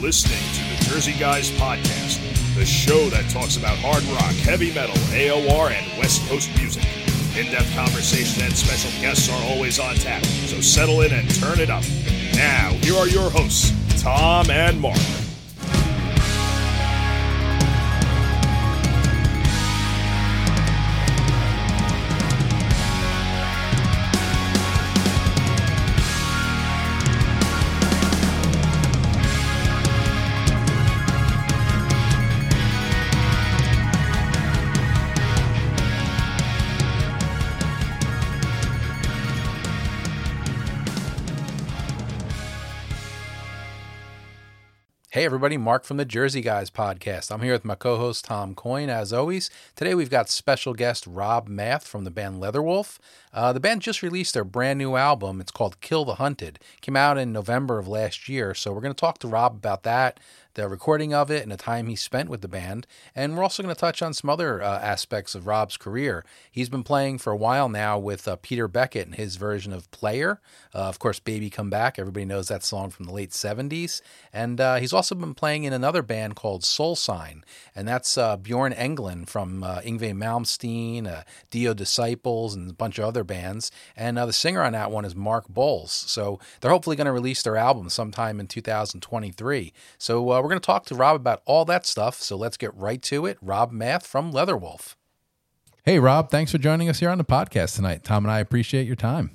[0.00, 2.18] listening to the Jersey Guys Podcast,
[2.54, 6.84] the show that talks about hard rock, heavy metal, AOR, and West Coast music.
[7.36, 11.60] In depth conversation and special guests are always on tap, so settle in and turn
[11.60, 11.84] it up.
[12.34, 15.19] Now, here are your hosts, Tom and Mark.
[45.20, 47.30] Hey, everybody, Mark from the Jersey Guys podcast.
[47.30, 49.50] I'm here with my co host, Tom Coyne, as always.
[49.76, 52.98] Today, we've got special guest Rob Math from the band Leatherwolf.
[53.30, 55.38] Uh, the band just released their brand new album.
[55.38, 56.58] It's called Kill the Hunted.
[56.80, 58.54] Came out in November of last year.
[58.54, 60.18] So, we're going to talk to Rob about that,
[60.54, 62.86] the recording of it, and the time he spent with the band.
[63.14, 66.24] And we're also going to touch on some other uh, aspects of Rob's career.
[66.50, 69.90] He's been playing for a while now with uh, Peter Beckett and his version of
[69.90, 70.40] Player.
[70.74, 71.98] Uh, of course, Baby Come Back.
[71.98, 74.00] Everybody knows that song from the late 70s.
[74.32, 77.44] And uh, he's also been playing in another band called Soul Sign.
[77.74, 83.04] And that's uh, Bjorn Englen from uh, Yngwie Malmsteen, Dio Disciples, and a bunch of
[83.04, 83.70] other bands.
[83.96, 85.90] And the singer on that one is Mark Boals.
[85.90, 89.72] So they're hopefully going to release their album sometime in 2023.
[89.98, 92.16] So we're going to talk to Rob about all that stuff.
[92.22, 93.38] So let's get right to it.
[93.40, 94.94] Rob Math from Leatherwolf.
[95.84, 98.04] Hey, Rob, thanks for joining us here on the podcast tonight.
[98.04, 99.30] Tom and I appreciate your time.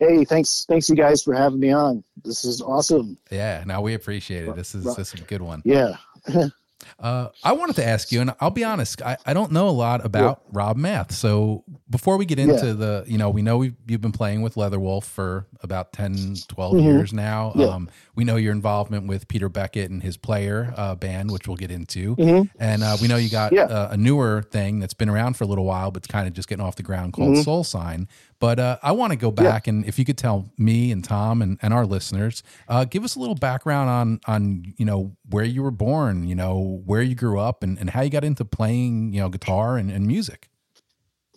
[0.00, 2.04] Hey, thanks, thanks you guys for having me on.
[2.24, 3.18] This is awesome.
[3.30, 4.54] Yeah, now we appreciate it.
[4.54, 5.62] This is this is a good one.
[5.64, 5.96] Yeah.
[6.98, 9.70] Uh, I wanted to ask you, and I'll be honest, I, I don't know a
[9.70, 10.50] lot about yeah.
[10.52, 11.12] Rob Math.
[11.12, 12.72] So before we get into yeah.
[12.72, 16.74] the, you know, we know we you've been playing with Leatherwolf for about 10, 12
[16.74, 16.84] mm-hmm.
[16.84, 17.52] years now.
[17.54, 17.66] Yeah.
[17.66, 21.56] Um, we know your involvement with Peter Beckett and his player uh, band, which we'll
[21.56, 22.16] get into.
[22.16, 22.48] Mm-hmm.
[22.58, 25.46] And uh, we know you got uh, a newer thing that's been around for a
[25.46, 27.42] little while, but it's kind of just getting off the ground called mm-hmm.
[27.42, 28.08] Soul Sign.
[28.40, 31.42] But uh, I want to go back and if you could tell me and Tom
[31.42, 35.44] and, and our listeners, uh, give us a little background on on you know where
[35.44, 38.44] you were born, you know where you grew up, and, and how you got into
[38.44, 40.48] playing you know guitar and, and music.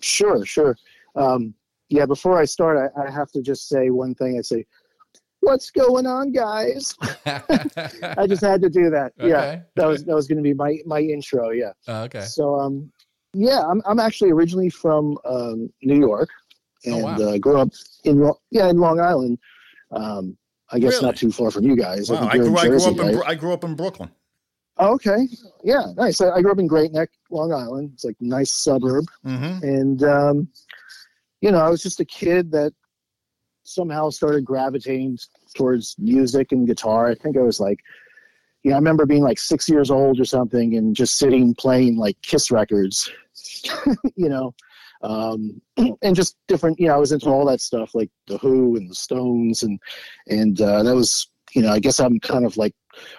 [0.01, 0.75] Sure, sure.
[1.15, 1.53] Um,
[1.89, 4.37] yeah, before I start, I, I have to just say one thing.
[4.37, 4.65] I say,
[5.41, 9.13] "What's going on, guys?" I just had to do that.
[9.19, 9.29] Okay.
[9.29, 11.49] Yeah, that was that was going to be my my intro.
[11.49, 11.73] Yeah.
[11.87, 12.21] Uh, okay.
[12.21, 12.91] So um,
[13.33, 16.29] yeah, I'm I'm actually originally from um, New York
[16.85, 17.15] and oh, wow.
[17.15, 17.69] uh, grew up
[18.03, 19.37] in yeah in Long Island.
[19.91, 20.37] Um,
[20.71, 21.05] I guess really?
[21.07, 22.09] not too far from you guys.
[22.09, 22.29] Wow.
[22.31, 24.09] I, grew, I, grew, up in, I grew up in Brooklyn.
[24.83, 25.27] Oh, okay,
[25.63, 26.21] yeah, nice.
[26.21, 27.91] I, I, grew up in Great Neck, Long Island.
[27.93, 29.63] It's like a nice suburb, mm-hmm.
[29.63, 30.47] and um,
[31.41, 32.73] you know, I was just a kid that
[33.61, 35.19] somehow started gravitating
[35.55, 37.07] towards music and guitar.
[37.07, 37.79] I think I was like,
[38.63, 42.19] yeah, I remember being like six years old or something, and just sitting playing like
[42.23, 43.07] Kiss records,
[44.15, 44.51] you know,
[45.03, 45.61] um,
[46.01, 46.79] and just different.
[46.79, 49.79] You know, I was into all that stuff like the Who and the Stones, and
[50.27, 52.73] and uh, that was you know, I guess I'm kind of like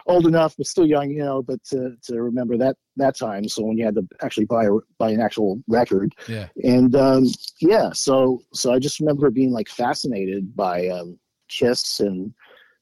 [0.06, 3.48] old enough but still young, you know, but to, to remember that that time.
[3.48, 7.24] So when you had to actually buy a, buy an actual record, yeah, and um,
[7.60, 12.32] yeah, so so I just remember being like fascinated by um, Kiss and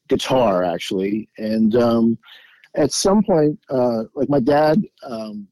[0.09, 2.19] guitar actually, and um,
[2.75, 5.49] at some point, uh, like my dad um,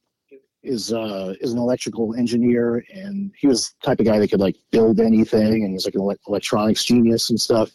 [0.62, 4.41] is uh, is an electrical engineer, and he was the type of guy that could
[4.41, 7.70] like build anything, and he's like an electronics genius and stuff.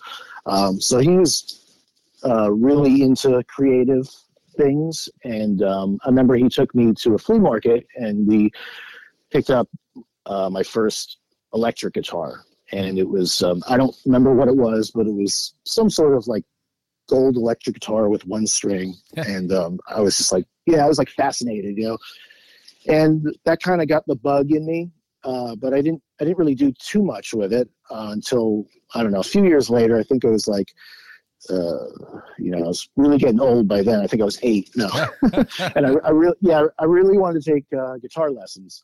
[0.45, 1.62] Um, so he was
[2.25, 4.07] uh, really into creative
[4.57, 8.51] things, and um, I remember he took me to a flea market, and we
[9.31, 9.67] picked up
[10.25, 11.17] uh, my first
[11.53, 15.53] electric guitar, and it was um, I don't remember what it was, but it was
[15.65, 16.43] some sort of like
[17.09, 20.97] gold electric guitar with one string, and um, I was just like, yeah, I was
[20.97, 21.97] like fascinated, you know
[22.87, 24.91] and that kind of got the bug in me.
[25.23, 29.03] Uh, but I didn't I didn't really do too much with it uh, until I
[29.03, 29.97] don't know a few years later.
[29.97, 30.67] I think it was like
[31.49, 31.87] uh,
[32.37, 33.99] you know I was really getting old by then.
[33.99, 34.69] I think I was eight.
[34.75, 34.89] No,
[35.75, 38.83] and I, I really yeah I really wanted to take uh, guitar lessons,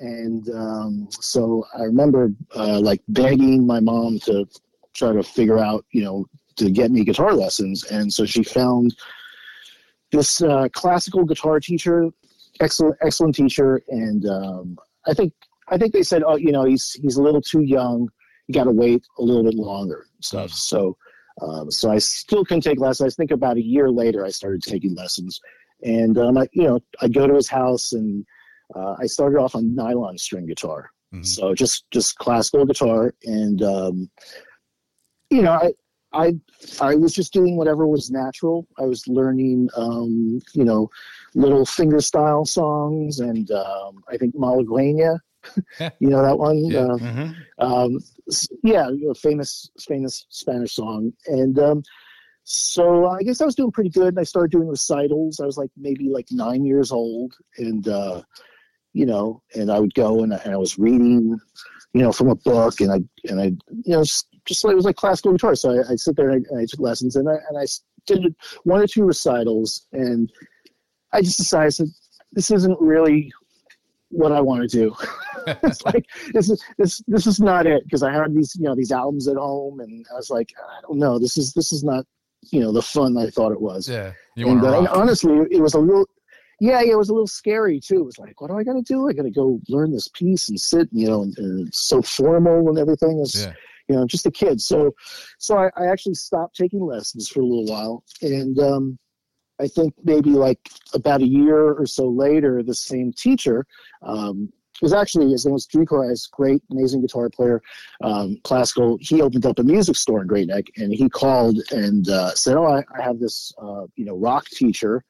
[0.00, 4.46] and um, so I remember uh, like begging my mom to
[4.94, 6.26] try to figure out you know
[6.56, 8.96] to get me guitar lessons, and so she found
[10.12, 12.10] this uh, classical guitar teacher
[12.60, 15.32] excellent excellent teacher, and um, I think
[15.68, 18.08] I think they said, oh, you know, he's he's a little too young.
[18.46, 20.06] You got to wait a little bit longer.
[20.20, 20.50] Stuff.
[20.50, 20.54] Mm.
[20.54, 20.96] So,
[21.42, 23.12] um, so I still couldn't take lessons.
[23.12, 25.40] I think about a year later, I started taking lessons,
[25.82, 28.24] and um, I, you know, I go to his house, and
[28.74, 30.90] uh, I started off on nylon string guitar.
[31.12, 31.24] Mm-hmm.
[31.24, 34.10] So just just classical guitar, and um,
[35.30, 35.72] you know, I
[36.12, 36.34] I
[36.80, 38.66] I was just doing whatever was natural.
[38.78, 40.90] I was learning, um, you know,
[41.34, 45.18] little finger style songs, and um, I think Malagueña,
[46.00, 46.58] you know that one.
[46.64, 46.80] Yeah.
[46.80, 47.34] Uh, Mhm.
[47.58, 47.98] um,
[48.62, 51.82] yeah, you know, famous famous Spanish song, and um,
[52.44, 54.08] so I guess I was doing pretty good.
[54.08, 55.40] And I started doing recitals.
[55.40, 58.22] I was like maybe like nine years old, and uh,
[58.92, 61.38] you know, and I would go and I, and I was reading,
[61.92, 64.76] you know, from a book, and I and I you know just, just like it
[64.76, 65.54] was like classical guitar.
[65.54, 67.64] So I, I'd sit there and I, and I took lessons, and I and I
[68.06, 68.34] did
[68.64, 70.32] one or two recitals, and
[71.12, 71.86] I just decided I said,
[72.32, 73.32] this isn't really
[74.16, 74.94] what I want to do.
[75.62, 78.74] it's like this is this this is not it because I had these you know
[78.74, 81.84] these albums at home and I was like I don't know this is this is
[81.84, 82.04] not
[82.50, 83.88] you know the fun I thought it was.
[83.88, 84.12] Yeah.
[84.36, 86.06] You and, uh, and honestly, it was a little
[86.60, 88.00] yeah, yeah, it was a little scary too.
[88.00, 89.08] It was like, what do I got to do?
[89.08, 92.00] I got to go learn this piece and sit, you know, and, and it's so
[92.00, 93.20] formal and everything.
[93.20, 93.52] It's, Yeah.
[93.88, 94.60] you know, just a kid.
[94.62, 94.94] So,
[95.38, 98.98] so I, I actually stopped taking lessons for a little while, and um,
[99.60, 103.66] I think maybe like about a year or so later, the same teacher
[104.02, 107.62] um, was actually his name was Drew great, amazing guitar player,
[108.02, 108.98] um, classical.
[109.00, 112.56] He opened up a music store in Great Neck, and he called and uh, said,
[112.56, 115.02] "Oh, I, I have this, uh, you know, rock teacher."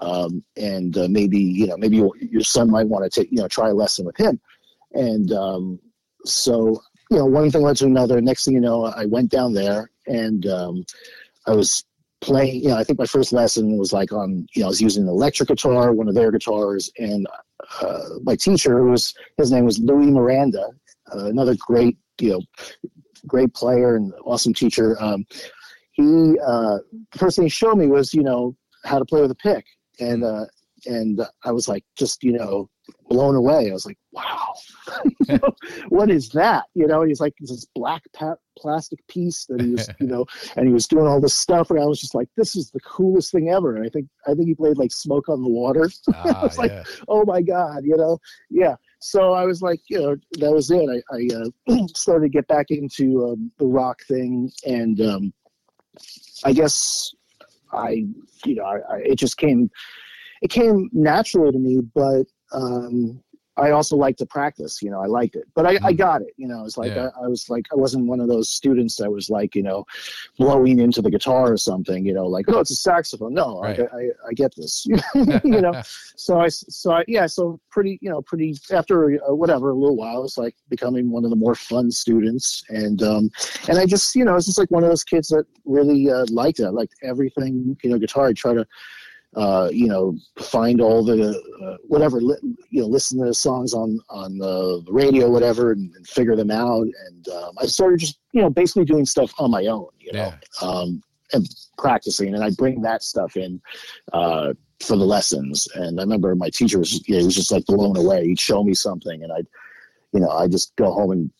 [0.00, 3.38] Um, and uh, maybe you know maybe your, your son might want to take you
[3.38, 4.40] know try a lesson with him
[4.92, 5.80] and um,
[6.24, 6.80] so
[7.10, 9.90] you know one thing led to another next thing you know i went down there
[10.06, 10.84] and um,
[11.46, 11.84] i was
[12.20, 14.80] playing you know i think my first lesson was like on you know i was
[14.80, 17.26] using an electric guitar one of their guitars and
[17.80, 20.68] uh, my teacher was his name was louis miranda
[21.14, 22.40] uh, another great you know
[23.26, 24.96] great player and awesome teacher.
[25.00, 25.26] Um,
[25.92, 26.78] he uh,
[27.12, 29.64] the first thing he showed me was you know how to play with a pick.
[30.00, 30.46] And uh,
[30.86, 32.68] and I was like just you know
[33.08, 33.70] blown away.
[33.70, 34.54] I was like, wow,
[35.28, 35.54] You know,
[35.88, 36.64] what is that?
[36.74, 40.24] You know, and he's like this black pa- plastic piece that he was you know,
[40.56, 42.80] and he was doing all this stuff, and I was just like, this is the
[42.80, 43.76] coolest thing ever.
[43.76, 45.88] And I think I think he played like Smoke on the Water.
[46.08, 46.72] I Ah, was like,
[47.08, 48.18] oh my god, you know,
[48.50, 48.74] yeah.
[49.00, 50.88] So I was like, you know, that was it.
[51.10, 55.32] I, I uh, started to get back into um, the rock thing, and um,
[56.44, 57.12] I guess
[57.72, 58.04] I,
[58.44, 59.70] you know, I, I, it just came,
[60.42, 61.80] it came naturally to me.
[61.94, 63.22] But um,
[63.56, 64.80] I also like to practice.
[64.80, 65.98] You know, I liked it, but I, I Mhm.
[65.98, 66.32] got it.
[66.36, 67.10] You know, it's like Yeah.
[67.20, 69.84] I, I was like I wasn't one of those students that was like you know,
[70.38, 72.06] blowing into the guitar or something.
[72.06, 73.34] You know, like oh, it's a saxophone.
[73.34, 73.80] No, Right.
[73.80, 74.86] I, I, I get this.
[75.44, 75.82] you know,
[76.16, 79.96] so I so I, yeah so pretty you know pretty after uh, whatever a little
[79.96, 83.30] while it's like becoming one of the more fun students and um
[83.68, 86.26] and I just you know it's just like one of those kids that really uh,
[86.30, 88.66] liked it I liked everything you know guitar I try to
[89.36, 93.74] uh you know find all the uh, whatever li- you know listen to the songs
[93.74, 98.00] on on the, the radio whatever and, and figure them out and um, I started
[98.00, 100.32] just you know basically doing stuff on my own you know
[100.62, 100.66] Yeah.
[100.66, 101.02] um
[101.34, 101.46] and
[101.76, 103.60] practicing and I bring that stuff in
[104.14, 105.66] uh for the lessons.
[105.74, 108.24] And I remember my teacher was, you know, he was just like blown away.
[108.28, 109.46] He'd show me something and I'd,
[110.12, 111.30] you know, I'd just go home and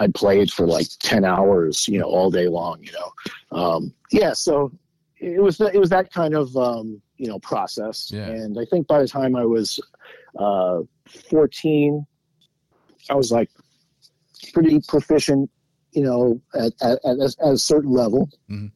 [0.00, 3.12] I'd play it for like 10 hours, you know, all day long, you know?
[3.58, 4.32] Um, yeah.
[4.32, 4.72] So
[5.34, 8.10] it was, it was that kind of, um, you know, process.
[8.12, 8.26] Yeah.
[8.28, 9.80] And I think by the time I was,
[10.38, 10.80] uh,
[11.30, 12.06] 14,
[13.10, 13.50] I was like
[14.52, 15.50] pretty proficient,
[15.92, 18.28] you know, at, at, at, a- at a certain level.
[18.50, 18.70] Mhm.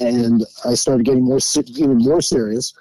[0.00, 1.38] And I started getting more,
[1.76, 2.72] even more serious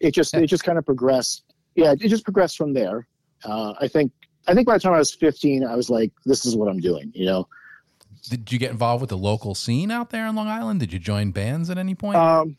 [0.00, 1.44] it just it just kind of progressed.
[1.74, 3.06] Yeah, it just progressed from there.
[3.44, 4.10] Uh, I think
[4.48, 6.80] I think by the time I was 15, I was like, this is what I'm
[6.80, 7.12] doing.
[7.14, 7.48] You know.
[8.28, 10.80] Did you get involved with the local scene out there in Long Island?
[10.80, 12.16] Did you join bands at any point?
[12.16, 12.56] Um,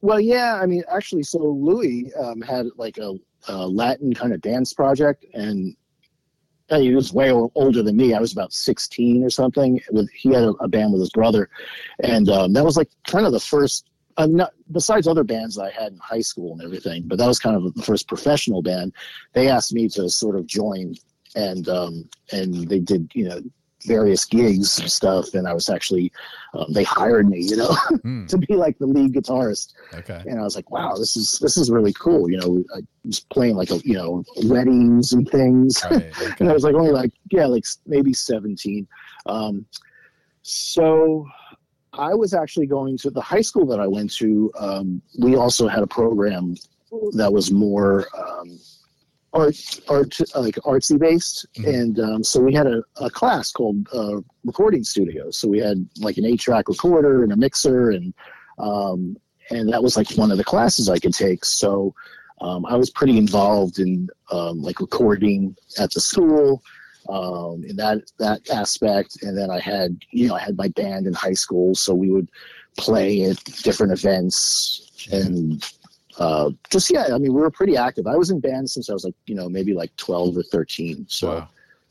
[0.00, 0.58] well, yeah.
[0.62, 3.14] I mean, actually, so Louis um, had like a,
[3.48, 5.76] a Latin kind of dance project, and
[6.70, 8.14] uh, he was way older than me.
[8.14, 9.80] I was about 16 or something.
[9.90, 11.48] With he had a, a band with his brother,
[12.02, 13.86] and um, that was like kind of the first.
[14.16, 17.26] I'm not besides other bands that I had in high school and everything, but that
[17.26, 18.92] was kind of the first professional band.
[19.32, 20.94] They asked me to sort of join,
[21.34, 23.40] and um, and they did you know
[23.86, 26.12] various gigs and stuff, and I was actually
[26.54, 30.22] um, they hired me, you know, Hmm, to be like the lead guitarist okay.
[30.26, 32.30] and I was like, wow, this is this is really cool.
[32.30, 36.52] You know, I was playing like a, you know weddings and things, Right, and I
[36.52, 38.86] was like only like yeah, like maybe seventeen.
[39.26, 39.66] Um,
[40.42, 41.26] so
[41.92, 44.52] I was actually going to the high school that I went to.
[44.58, 46.54] Um, we also had a program
[47.12, 48.58] that was more um,
[49.32, 49.56] art
[49.88, 51.74] art like artsy based, Mhm.
[51.80, 55.30] and um, so we had a, a class called uh, recording studio.
[55.30, 58.14] So we had like an eight track recorder and a mixer and
[58.58, 59.16] um,
[59.50, 61.44] and that was like one of the classes I could take.
[61.44, 61.94] So
[62.40, 66.62] um, I was pretty involved in um, like recording at the school.
[67.08, 69.22] um, in that that aspect.
[69.22, 72.10] And then I had you know I had my band in high school, so we
[72.10, 72.28] would
[72.76, 75.64] play at different events and
[76.18, 77.06] uh, just yeah.
[77.14, 78.06] I mean, we were pretty active.
[78.06, 81.06] I was in bands since I was like you know maybe like twelve or thirteen.
[81.08, 81.48] So wow.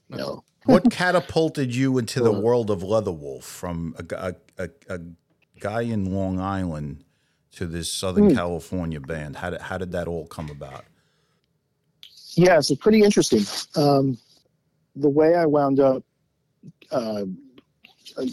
[0.10, 0.44] you know.
[0.66, 5.00] what catapulted you into the world of Leatherwolf from a, a, a, a
[5.60, 7.04] guy in Long Island
[7.54, 8.36] to this Southern mm.
[8.36, 9.38] California band?
[9.38, 10.84] How did, how did that all come about?
[12.32, 13.42] Yeah, it's pretty interesting.
[13.76, 14.18] Um,
[14.96, 16.04] the way I wound up
[16.92, 17.26] uh,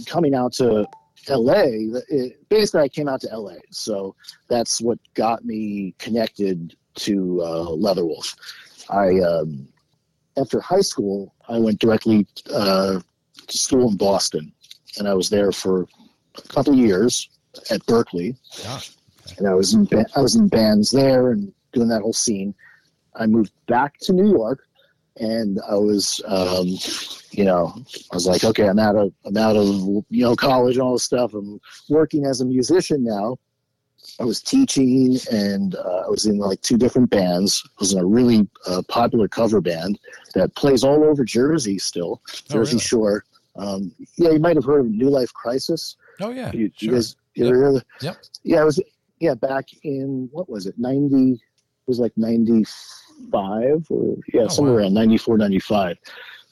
[0.06, 0.86] coming out to
[1.28, 3.56] LA, it, basically, I came out to LA.
[3.70, 4.14] So
[4.48, 8.36] that's what got me connected to uh, Leatherwolf.
[8.90, 9.68] I, um,
[10.36, 13.00] after high school, I went directly uh,
[13.46, 14.52] to school in Boston,
[14.98, 15.86] and I was there for
[16.36, 17.28] a couple years
[17.70, 18.36] at Berklee.
[18.62, 18.80] Yeah
[19.38, 22.54] and I was in I was in bands there and doing that whole scene.
[23.16, 24.66] I moved back to New York,
[25.16, 26.66] and I was, um,
[27.30, 27.72] you know,
[28.10, 29.66] I was like, okay, I'm out of I'm out of
[30.10, 31.34] you know college and all this stuff.
[31.34, 33.36] I'm working as a musician now.
[34.20, 37.62] I was teaching, and uh, I was in like two different bands.
[37.64, 39.98] I was in a really uh, popular cover band
[40.34, 42.84] that plays all over Jersey still, oh, Jersey really?
[42.84, 43.24] Shore.
[43.56, 45.96] Um, yeah, you might have heard of New Life Crisis.
[46.20, 46.90] Oh yeah, you, sure.
[46.90, 47.54] you guys, you yep.
[47.54, 48.16] Ever yep.
[48.42, 48.80] Yeah, it was
[49.20, 51.32] yeah, back in what was it, ninety?
[51.32, 52.64] It Was like ninety
[53.30, 54.80] five or yeah, oh, somewhere wow.
[54.80, 55.98] around 94, 95.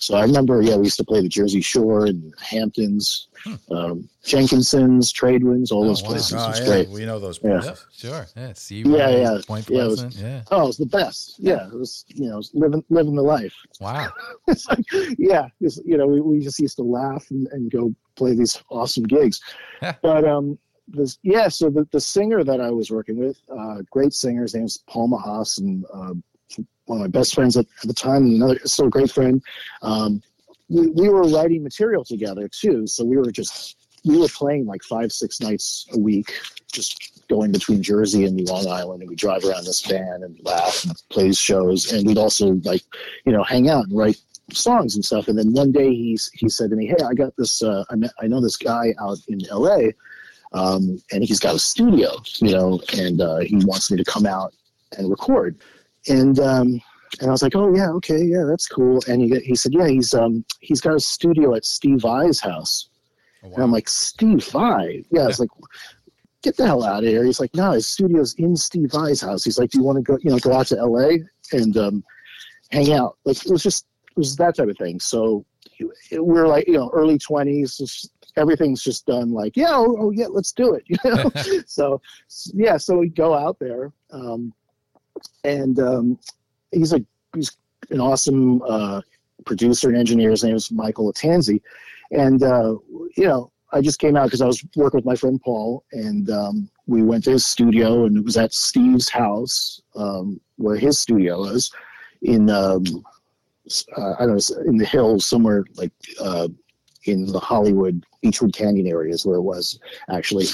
[0.03, 3.55] So I remember, yeah, we used to play the Jersey Shore and Hamptons, hmm.
[3.73, 6.35] um, Jenkinson's, Tradewinds, all oh, those places.
[6.35, 6.67] Oh, was yeah.
[6.67, 6.89] great.
[6.89, 7.87] We know those places.
[7.99, 8.11] Yeah.
[8.11, 8.27] Sure.
[8.37, 8.53] Yeah.
[8.55, 9.39] Sea yeah, yeah.
[9.47, 10.15] Point yeah, Pleasant.
[10.15, 10.43] Was, yeah.
[10.51, 11.37] Oh, it was the best.
[11.39, 11.69] Yeah.
[11.69, 13.55] It was, you know, living, living the life.
[13.81, 14.09] Wow.
[14.49, 14.85] it's like,
[15.19, 15.47] yeah.
[15.61, 19.05] It's, you know, we, we just used to laugh and, and go play these awesome
[19.05, 19.41] gigs.
[19.81, 24.13] but, um, this, yeah, so the, the singer that I was working with, uh, great
[24.13, 26.15] singer, his name's Paul Mahas, and uh,
[26.87, 29.43] one of my best friends at, at the time, another still a great friend.
[29.83, 30.23] Um,
[30.69, 34.83] we, we were writing material together too, so we were just we were playing like
[34.83, 36.41] five six nights a week,
[36.73, 40.85] just going between Jersey and Long Island, and we drive around this van and laugh
[40.85, 42.83] and play shows, and we'd also like
[43.25, 44.21] you know hang out and write
[44.53, 45.29] songs and stuff.
[45.29, 47.63] And then one day he he said to me, "Hey, I got this.
[47.63, 49.95] Uh, I, met, I know this guy out in L.A."
[50.55, 54.27] Um, and he's got a studio, you know, and uh, he wants me to come
[54.27, 54.53] out
[54.99, 55.57] and record.
[56.09, 56.81] And um,
[57.21, 59.01] and I was like, oh yeah, okay, yeah, that's cool.
[59.09, 62.89] And he he said, yeah, he's um he's got a studio at Steve Vai's house.
[63.43, 63.55] Oh, wow.
[63.55, 65.05] And I'm like, Steve Vai?
[65.11, 65.51] Yeah, I was like,
[66.43, 67.25] get the hell out of here.
[67.25, 69.45] He's like, no, his studio's in Steve Vai's house.
[69.45, 71.17] He's like, do you want to go, you know, go out to LA
[71.53, 72.05] and um,
[72.71, 73.19] hang out?
[73.25, 75.01] Like it was just it was that type of thing.
[75.01, 75.45] So
[76.13, 80.53] we're like, you know, early twenties, everything's just done like, yeah, oh, oh yeah, let's
[80.53, 80.85] do it.
[80.89, 81.31] You know,
[81.67, 82.01] so
[82.55, 84.53] yeah, so we go out there, um,
[85.45, 86.19] and um,
[86.71, 87.57] he's a he's
[87.91, 89.01] an awesome uh,
[89.45, 90.31] producer and engineer.
[90.31, 91.61] His name is Michael Latanzi,
[92.11, 92.77] and uh,
[93.17, 96.31] you know, I just came out because I was working with my friend Paul, and
[96.31, 100.99] um, we went to his studio, and it was at Steve's house um, where his
[100.99, 101.71] studio is
[102.23, 102.51] in.
[102.51, 102.85] Um,
[103.97, 106.49] uh, I don't know, in the hills somewhere like uh,
[107.05, 109.79] in the Hollywood Beachwood Canyon area is where it was
[110.11, 110.47] actually.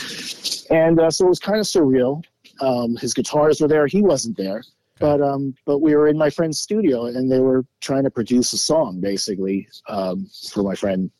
[0.70, 2.22] And uh, so it was kind of surreal.
[2.60, 3.86] Um, his guitars were there.
[3.86, 4.62] He wasn't there.
[5.00, 8.52] But um, but we were in my friend's studio and they were trying to produce
[8.52, 11.10] a song basically um, for my friend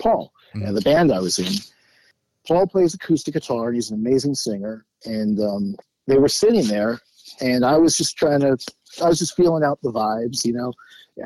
[0.00, 0.66] Paul mm-hmm.
[0.66, 1.52] and the band I was in.
[2.46, 4.86] Paul plays acoustic guitar he's an amazing singer.
[5.04, 7.00] And um, they were sitting there
[7.40, 8.56] and I was just trying to,
[9.02, 10.72] I was just feeling out the vibes, you know.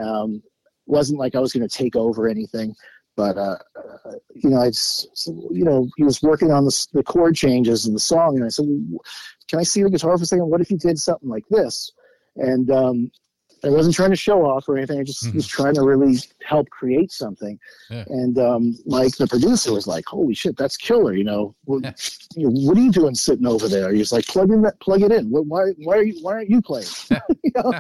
[0.01, 0.43] Um,
[0.87, 2.75] wasn't like I was going to take over anything
[3.19, 3.59] but uh,
[4.37, 4.71] you know, I
[5.51, 8.49] you know, he was working on the, the chord changes in the song, and I
[8.49, 8.67] said,
[9.49, 10.49] "Can I see the guitar for a second?
[10.49, 11.91] What if you did something like this?"
[12.37, 13.11] And um,
[13.65, 15.01] I wasn't trying to show off or anything.
[15.01, 15.37] I just mm-hmm.
[15.37, 17.59] was trying to really help create something.
[17.91, 18.05] Yeah.
[18.09, 21.93] And um, Mike, the producer, was like, "Holy shit, that's killer!" You know, what, yeah.
[22.37, 23.93] you know, what are you doing sitting over there?
[23.93, 25.27] He's like, "Plug in that, plug it in.
[25.31, 27.73] Why, why are you, why aren't you playing?" you know?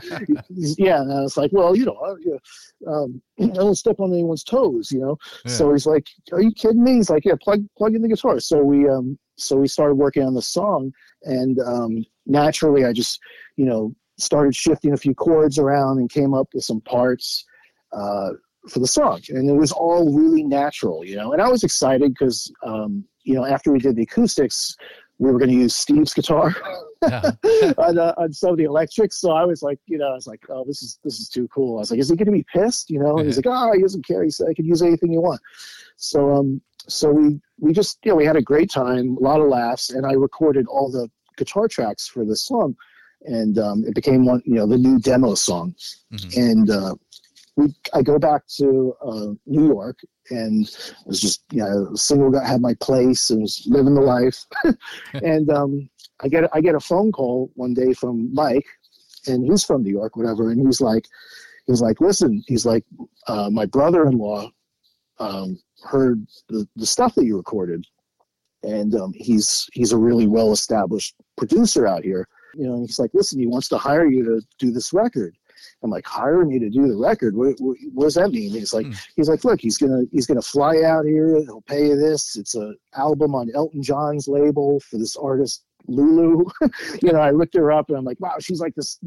[0.50, 4.44] yeah, and I was like, "Well, you know, I, um, I don't step on anyone's
[4.44, 5.52] toes." You know, yeah.
[5.52, 8.40] so he's like, "Are you kidding me?" He's like, "Yeah, plug, plug in the guitar."
[8.40, 10.92] So we, um, so we started working on the song,
[11.22, 13.20] and um, naturally, I just,
[13.56, 17.44] you know started shifting a few chords around and came up with some parts
[17.92, 18.30] uh,
[18.68, 19.20] for the song.
[19.30, 21.32] And it was all really natural, you know.
[21.32, 24.76] And I was excited because, um, you know, after we did the acoustics,
[25.18, 26.54] we were going to use Steve's guitar
[27.02, 29.20] on, uh, on some of the electrics.
[29.20, 31.48] So I was like, you know, I was like, oh, this is this is too
[31.48, 31.78] cool.
[31.78, 32.90] I was like, is he going to be pissed?
[32.90, 33.18] You know?
[33.18, 34.22] And he's like, oh, he doesn't care.
[34.22, 35.40] He said I could use anything you want.
[35.96, 39.40] So um, so we we just you know we had a great time, a lot
[39.40, 42.76] of laughs, and I recorded all the guitar tracks for this song
[43.22, 45.74] and um, it became one, you know, the new demo song.
[46.12, 46.40] Mm-hmm.
[46.40, 46.94] And uh,
[47.58, 49.98] we I go back to uh, New York
[50.30, 54.00] and I was just you know single guy had my place and was living the
[54.00, 54.44] life
[55.14, 58.66] and um, I get I get a phone call one day from Mike
[59.26, 61.06] and he's from New York whatever and he's like
[61.66, 62.84] he's like listen he's like
[63.26, 64.48] uh, my brother-in-law
[65.18, 67.84] um, heard the, the stuff that you recorded
[68.62, 72.98] and um, he's he's a really well established producer out here you know and he's
[72.98, 75.36] like listen he wants to hire you to do this record
[75.82, 77.36] I'm like, hire me to do the record.
[77.36, 78.52] What, what, what does that mean?
[78.52, 78.96] He's like, mm.
[79.16, 81.36] he's like, look, he's gonna he's gonna fly out here.
[81.40, 82.36] He'll pay you this.
[82.36, 86.44] It's a album on Elton John's label for this artist Lulu.
[87.02, 88.98] you know, I looked her up and I'm like, wow, she's like this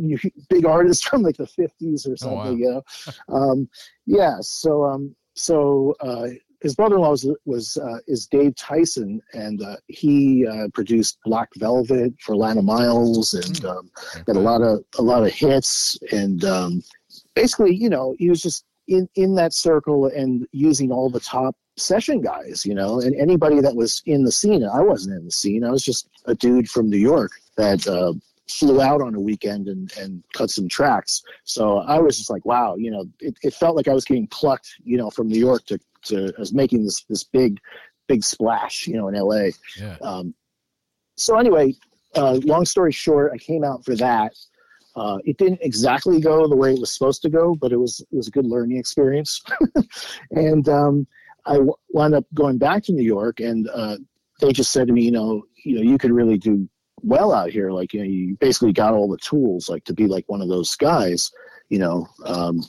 [0.50, 2.30] big artist from like the 50s or something.
[2.30, 2.52] Oh, wow.
[2.52, 2.84] You
[3.28, 3.70] know, um,
[4.06, 4.38] yeah.
[4.42, 6.28] So um, so uh,
[6.62, 12.14] his brother-in-law was, was uh, is Dave Tyson, and uh, he uh, produced Black Velvet
[12.22, 13.68] for Alannah Myles, and hmm.
[13.68, 13.92] um,
[14.28, 15.98] had a lot of a lot of hits.
[16.12, 16.82] And um,
[17.36, 21.56] basically, you know, he was just in in that circle and using all the top
[21.78, 24.64] session guys, you know, and anybody that was in the scene.
[24.64, 28.14] I wasn't in the scene; I was just a dude from New York that uh,
[28.52, 31.24] flew out on a weekend and, and cut some tracks.
[31.44, 34.28] So I was just like, wow, you know, it, it felt like I was getting
[34.28, 37.60] plucked, you know, from New York to to as making this this big
[38.08, 39.52] big splash, you know, in LA.
[39.78, 39.98] Yeah.
[40.02, 40.34] Um,
[41.16, 41.76] so anyway,
[42.16, 44.34] uh, long story short, I came out for that.
[44.96, 48.02] Uh, it didn't exactly go the way it was supposed to go, but it was
[48.12, 49.42] it was a good learning experience.
[50.32, 51.08] and um,
[51.46, 53.98] I w- wound up going back to New York, and uh,
[54.42, 56.70] they just said to me, you know, you know, you could really do
[57.02, 57.72] well out here.
[57.72, 60.50] Like, you know, you basically got all the tools, like to be like one of
[60.50, 61.32] those guys,
[61.70, 62.08] you know.
[62.26, 62.62] Um,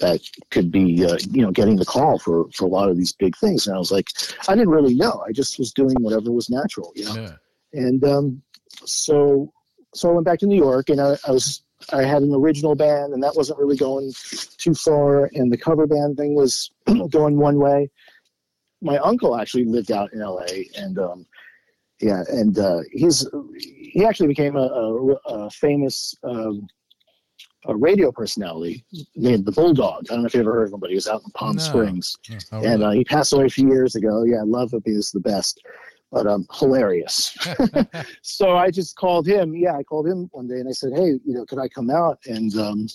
[0.00, 3.12] that could be uh, you know getting the call for for a lot of these
[3.12, 3.66] big things.
[3.66, 4.08] And i was like
[4.48, 5.24] i didn't really know.
[5.26, 7.14] I just was doing whatever was natural you know?
[7.14, 7.34] Yeah.
[7.72, 8.42] and um,
[8.84, 9.52] so
[9.94, 11.62] so i went back to new york and I, I, was
[11.92, 14.12] i had an original band and that wasn't really going
[14.58, 15.30] too far.
[15.34, 16.70] And the cover band thing was
[17.10, 17.90] going one way.
[18.82, 20.44] My uncle actually lived out in la
[20.76, 21.26] and um,
[22.00, 23.26] yeah and uh, he's
[23.58, 26.68] he actually became a, a, a famous um,
[27.66, 28.84] a radio personality
[29.16, 30.06] named the Bulldog.
[30.08, 31.56] I don't know if you ever heard of him, but he was out in Palm
[31.56, 31.62] no.
[31.62, 32.16] Springs,
[32.52, 34.24] oh, and uh, he passed away a few years ago.
[34.24, 34.82] Yeah, I love him.
[34.84, 35.60] He was the best,
[36.12, 37.36] but um, hilarious.
[38.22, 39.54] so I just called him.
[39.54, 41.90] Yeah, I called him one day and I said, "Hey, you know, could I come
[41.90, 42.86] out and um,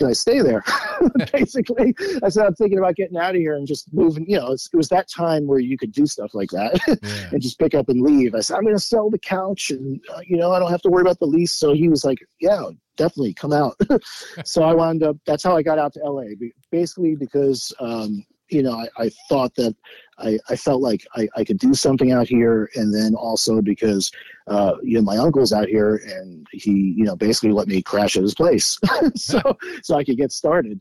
[0.00, 0.64] can I stay there?
[1.32, 4.24] Basically, I said I'm thinking about getting out of here and just moving.
[4.26, 7.28] You know, it was that time where you could do stuff like that yeah.
[7.32, 8.34] and just pick up and leave.
[8.34, 10.80] I said I'm going to sell the couch, and uh, you know I don't have
[10.82, 11.52] to worry about the lease.
[11.52, 13.76] So he was like, "Yeah, definitely come out."
[14.44, 15.16] so I wound up.
[15.26, 16.34] That's how I got out to LA.
[16.70, 19.74] Basically, because um, you know, I, I thought that
[20.18, 22.68] I, I felt like I, I could do something out here.
[22.74, 24.10] And then also because,
[24.48, 28.16] uh, you know, my uncle's out here and he, you know, basically let me crash
[28.16, 28.78] at his place.
[29.14, 29.40] so,
[29.82, 30.80] so I could get started.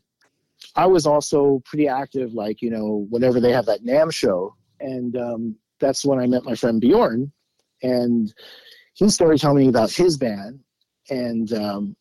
[0.76, 4.56] I was also pretty active, like, you know, whenever they have that NAMM show.
[4.82, 7.32] And um, that's when I met my friend Bjorn.
[7.82, 8.34] And
[8.96, 10.60] he started telling me about his band.
[11.10, 11.96] And um,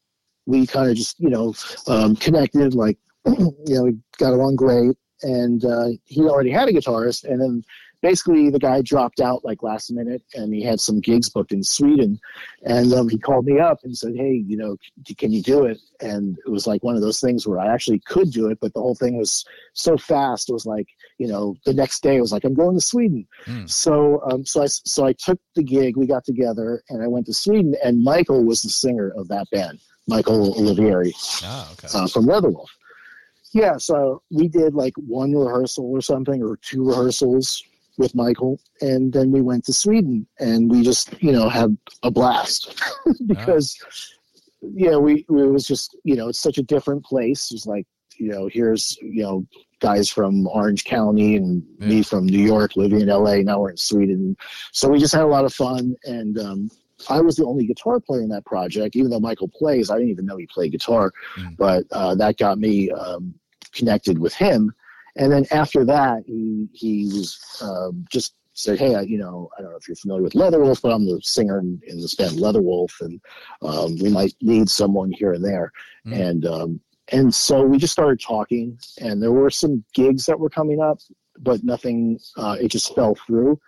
[0.48, 1.54] we kind of just, you know,
[1.87, 6.72] um, connected, like, you know, we got along great and uh, he already had a
[6.72, 7.64] guitarist, and then
[8.02, 11.62] basically the guy dropped out like last minute, and he had some gigs booked in
[11.62, 12.18] Sweden,
[12.62, 14.76] and um, he called me up and said, "Hey, you know,
[15.16, 18.00] can you do it?" And it was like one of those things where I actually
[18.06, 20.48] could do it, but the whole thing was so fast.
[20.48, 20.87] It was like,
[21.18, 23.68] you know, the next day it was like, "I'm going to Sweden." Mm.
[23.68, 25.96] So, um, so I so I took the gig.
[25.96, 29.46] We got together, and I went to Sweden, and Michael was the singer of that
[29.50, 31.12] band, Michael Olivieri,
[31.44, 31.88] oh, okay.
[31.97, 32.68] uh, from Leatherwolf
[33.53, 37.62] yeah, so we did like one rehearsal or something, or two rehearsals
[37.97, 42.11] with Michael, and then we went to Sweden, and we just you know had a
[42.11, 42.81] blast
[43.27, 43.77] because
[44.61, 47.51] yeah, we, we it was just you know it's such a different place.
[47.53, 47.87] It's like
[48.18, 49.47] you know here's you know
[49.81, 51.87] guys from Orange County and yeah.
[51.87, 53.37] me from New York living in LA.
[53.37, 54.37] Now we're in Sweden,
[54.73, 56.38] so we just had a lot of fun and.
[56.38, 56.71] Um,
[57.08, 59.90] I was the only guitar player in that project, even though Michael plays.
[59.90, 61.56] I didn't even know he played guitar, mm.
[61.56, 63.34] but uh, that got me um,
[63.72, 64.72] connected with him.
[65.16, 69.62] And then after that, he he was um, just said, "Hey, I, you know, I
[69.62, 72.38] don't know if you're familiar with Leatherwolf, but I'm the singer in, in this band
[72.38, 73.20] Leatherwolf, and
[73.62, 75.72] um, we might need someone here and there."
[76.06, 76.28] Mm.
[76.28, 76.80] And um,
[77.11, 80.98] and so we just started talking, and there were some gigs that were coming up,
[81.38, 82.18] but nothing.
[82.37, 83.58] Uh, it just fell through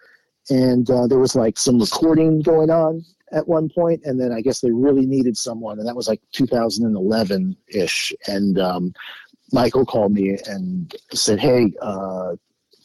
[0.49, 4.41] and uh, there was like some recording going on at one point and then i
[4.41, 8.93] guess they really needed someone and that was like 2011 ish and um,
[9.53, 12.35] michael called me and said hey uh,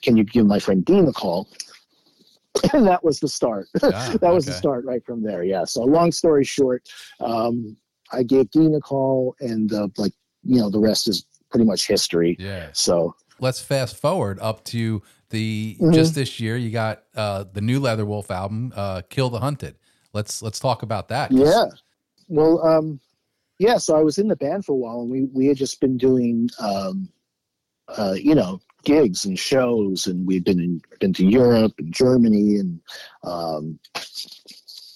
[0.01, 1.49] can you give my friend dean a call
[2.73, 4.51] and that was the start ah, that was okay.
[4.51, 6.87] the start right from there yeah so long story short
[7.19, 7.75] um,
[8.11, 11.87] i gave dean a call and uh, like you know the rest is pretty much
[11.87, 12.35] history.
[12.37, 12.67] Yeah.
[12.73, 15.93] So let's fast forward up to the mm-hmm.
[15.93, 16.57] just this year.
[16.57, 19.75] You got uh, the new Leatherwolf album, uh, "Kill the Hunted."
[20.15, 21.29] Let's let's talk about that.
[21.29, 21.65] Yeah.
[22.29, 23.01] Well, um,
[23.59, 23.77] yeah.
[23.77, 25.97] So I was in the band for a while, and we we had just been
[25.97, 27.09] doing, um,
[27.89, 32.55] uh, you know, gigs and shows, and we've been in, been to Europe and Germany
[32.55, 32.79] and
[33.25, 33.77] um,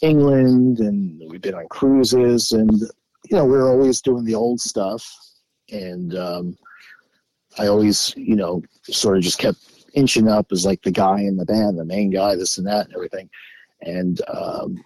[0.02, 2.80] England, and we've been on cruises, and
[3.30, 5.06] you know, we are always doing the old stuff,
[5.70, 6.58] and um,
[7.58, 9.60] I always, you know, sort of just kept
[9.96, 12.86] inching up as like the guy in the band, the main guy, this and that,
[12.86, 13.30] and everything,
[13.82, 14.82] and um,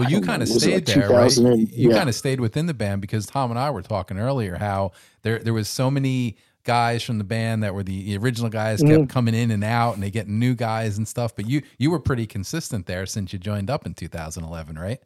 [0.00, 1.36] well, you kind of stayed like there, right?
[1.36, 1.96] You yeah.
[1.96, 5.38] kind of stayed within the band because Tom and I were talking earlier how there
[5.38, 9.08] there was so many guys from the band that were the original guys kept mm.
[9.08, 11.34] coming in and out, and they get new guys and stuff.
[11.34, 14.98] But you you were pretty consistent there since you joined up in 2011, right?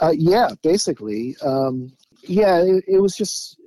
[0.00, 1.36] Uh, yeah, basically.
[1.42, 3.60] Um, yeah, it, it, was just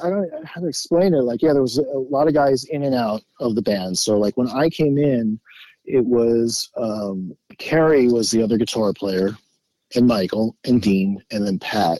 [0.00, 1.22] I don't know how to explain it.
[1.22, 3.98] Like, yeah, there was a lot of guys in and out of the band.
[3.98, 5.40] So, like when I came in,
[5.84, 9.36] it was um, Carey was the other guitar player
[9.94, 11.98] and Michael and Dean and then Pat.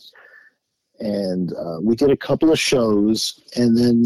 [1.00, 4.04] And uh, we did a couple of shows, and then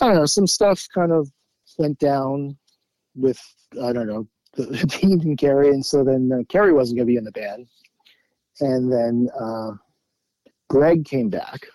[0.00, 1.30] I don't know, some stuff kind of
[1.78, 2.56] went down
[3.14, 3.40] with
[3.82, 7.16] I don't know Dean and Carey, and so then uh, Carey wasn't going to be
[7.16, 7.66] in the band,
[8.60, 9.72] and then uh,
[10.68, 11.66] Greg came back.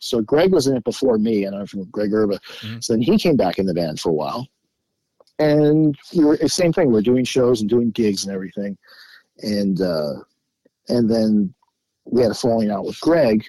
[0.00, 2.38] So Greg was in it before me, and I'm from Greg Erba.
[2.60, 2.80] Mm-hmm.
[2.80, 4.48] So then he came back in the band for a while,
[5.38, 6.90] and we were same thing.
[6.90, 8.76] We are doing shows and doing gigs and everything,
[9.38, 10.14] and uh,
[10.88, 11.54] and then
[12.04, 13.44] we had a falling out with Greg,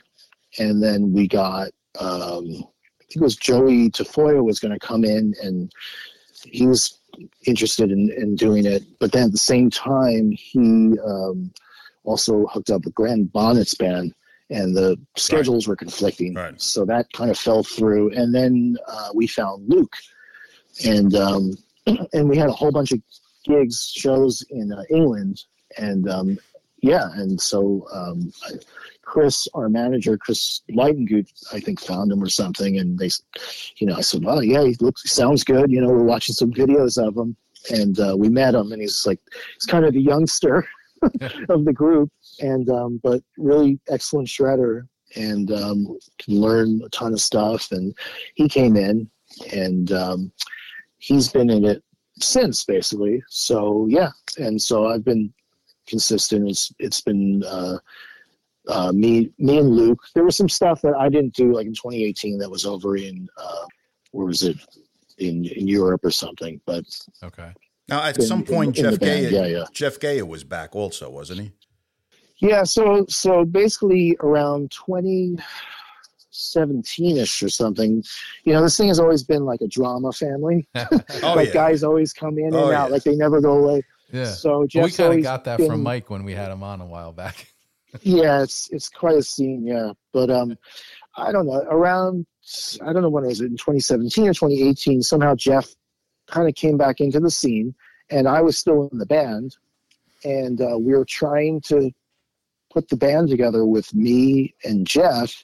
[0.59, 1.69] and then we got
[1.99, 5.71] um, I think it was Joey Tafoya was going to come in, and
[6.45, 6.99] he was
[7.45, 11.51] interested in, in doing it, but then at the same time he um,
[12.03, 14.13] also hooked up with Graham Bonnet's band,
[14.49, 15.71] and the schedules right.
[15.71, 16.59] were conflicting, right.
[16.61, 18.11] so that kind of fell through.
[18.11, 19.95] And then uh, we found Luke,
[20.85, 21.51] and um,
[22.13, 22.99] and we had a whole bunch of
[23.45, 25.43] gigs, shows in uh, England,
[25.77, 26.37] and um,
[26.83, 28.33] yeah, and so um,
[29.03, 33.09] Chris, our manager, Chris Leitengut, I think found him or something, and they,
[33.77, 36.51] you know, I said, "Well, yeah, he looks, sounds good." You know, we're watching some
[36.51, 37.37] videos of him,
[37.71, 39.21] and uh, we met him, and he's like,
[39.53, 40.67] he's kind of the youngster
[41.49, 47.13] of the group, and um, but really excellent shredder, and um, can learn a ton
[47.13, 47.71] of stuff.
[47.71, 47.95] And
[48.35, 49.09] he came in,
[49.53, 50.33] and um,
[50.97, 51.81] he's been in it
[52.19, 53.23] since, basically.
[53.29, 55.33] So yeah, and so I've been
[55.87, 56.49] consistent.
[56.49, 57.77] It's it's been uh,
[58.67, 60.01] uh, me me and Luke.
[60.13, 63.27] There was some stuff that I didn't do like in 2018 that was over in
[63.37, 63.65] uh,
[64.11, 64.57] where was it
[65.17, 66.61] in in Europe or something.
[66.65, 66.85] But
[67.23, 67.51] okay.
[67.89, 69.65] Now at in, some point, in, Jeff in Gayer, yeah, yeah.
[69.73, 71.51] Geoff Gayer was back also, wasn't he?
[72.37, 72.63] Yeah.
[72.63, 78.03] So so basically around 2017ish or something.
[78.45, 80.67] You know, this thing has always been like a drama family.
[80.75, 81.53] oh, like yeah.
[81.53, 82.93] guys always come in oh, and out, yeah.
[82.93, 83.83] like they never go away.
[84.13, 84.25] Yeah.
[84.25, 86.85] So we kind of got that been, from Mike when we had him on a
[86.85, 87.51] while back.
[88.01, 89.65] yeah, it's it's quite a scene.
[89.65, 90.55] Yeah, but um,
[91.17, 91.65] I don't know.
[91.69, 92.27] Around
[92.85, 95.01] I don't know when was it was in 2017 or 2018.
[95.01, 95.67] Somehow Jeff
[96.27, 97.73] kind of came back into the scene,
[98.11, 99.57] and I was still in the band,
[100.23, 101.91] and uh, we were trying to
[102.71, 105.43] put the band together with me and Jeff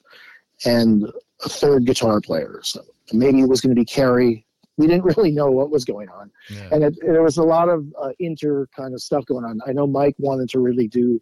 [0.64, 1.04] and
[1.44, 2.60] a third guitar player.
[2.62, 4.46] So maybe it was going to be Carey
[4.80, 6.68] we didn't really know what was going on, yeah.
[6.72, 9.60] and it, there was a lot of uh, inter kind of stuff going on.
[9.66, 11.20] I know Mike wanted to really do,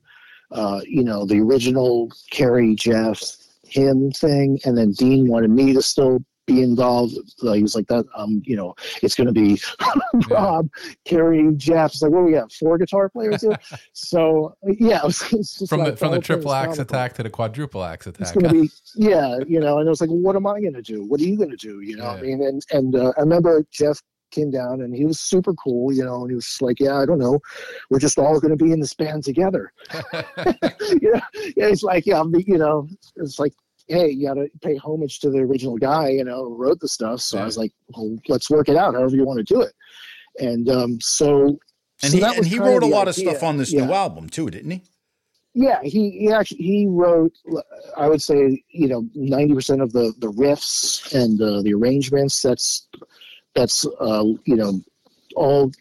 [0.52, 3.20] uh, you know, the original Carey Jeff
[3.64, 7.14] him thing, and then Dean wanted me to still be involved.
[7.42, 8.04] Uh, he was like that.
[8.16, 9.60] Um, you know, it's going to be
[10.30, 10.68] Rob,
[11.04, 11.92] Carey, Jeff.
[11.92, 13.56] It's like, well, we got four guitar players here.
[13.92, 17.30] so yeah, it was, it's from like the from the triple axe attack to the
[17.30, 18.22] quadruple axe attack.
[18.22, 19.78] It's going to be yeah, you know.
[19.78, 21.04] And I was like, well, what am I going to do?
[21.04, 21.80] What are you going to do?
[21.80, 22.12] You know, yeah.
[22.12, 25.90] I mean, and and uh, I remember Jeff came down and he was super cool,
[25.92, 27.40] you know, and he was like, yeah, I don't know,
[27.88, 29.72] we're just all going to be in this band together.
[31.00, 31.20] you know,
[31.56, 33.54] yeah, it's like, yeah, you know, it's like
[33.88, 36.88] hey, you got to pay homage to the original guy, you know, who wrote the
[36.88, 37.20] stuff.
[37.20, 37.42] So yeah.
[37.42, 39.72] I was like, well, let's work it out, however you want to do it.
[40.38, 41.58] And um, so,
[42.02, 43.30] and so he, and he wrote a lot idea.
[43.30, 43.86] of stuff on this yeah.
[43.86, 44.82] new album too, didn't he?
[45.54, 47.32] Yeah, he, he actually he wrote.
[47.96, 52.42] I would say you know ninety percent of the the riffs and uh, the arrangements.
[52.42, 52.86] That's
[53.56, 54.80] that's uh, you know
[55.34, 55.72] all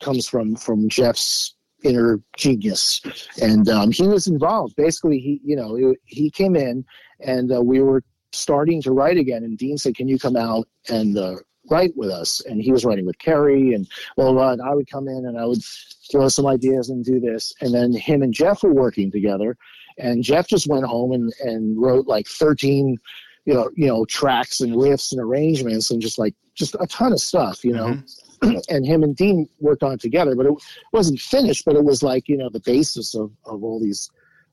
[0.00, 3.00] comes from from Jeff's inner genius,
[3.40, 4.76] and um, he was involved.
[4.76, 6.84] Basically, he you know he came in
[7.20, 9.44] and uh, we were starting to write again.
[9.44, 11.36] And Dean said, "Can you come out and uh,
[11.70, 15.26] write with us?" And he was writing with Carey, and well, I would come in
[15.26, 15.62] and I would
[16.10, 17.52] throw some ideas and do this.
[17.60, 19.56] And then him and Jeff were working together,
[19.98, 22.98] and Jeff just went home and and wrote like thirteen
[23.44, 27.12] you know, you know, tracks and riffs and arrangements and just like just a ton
[27.14, 27.86] of stuff, you know.
[27.86, 28.27] Mm-hmm.
[28.68, 30.54] and him and Dean worked on it together, but it
[30.92, 31.64] wasn't finished.
[31.64, 34.10] But it was like you know the basis of of all these,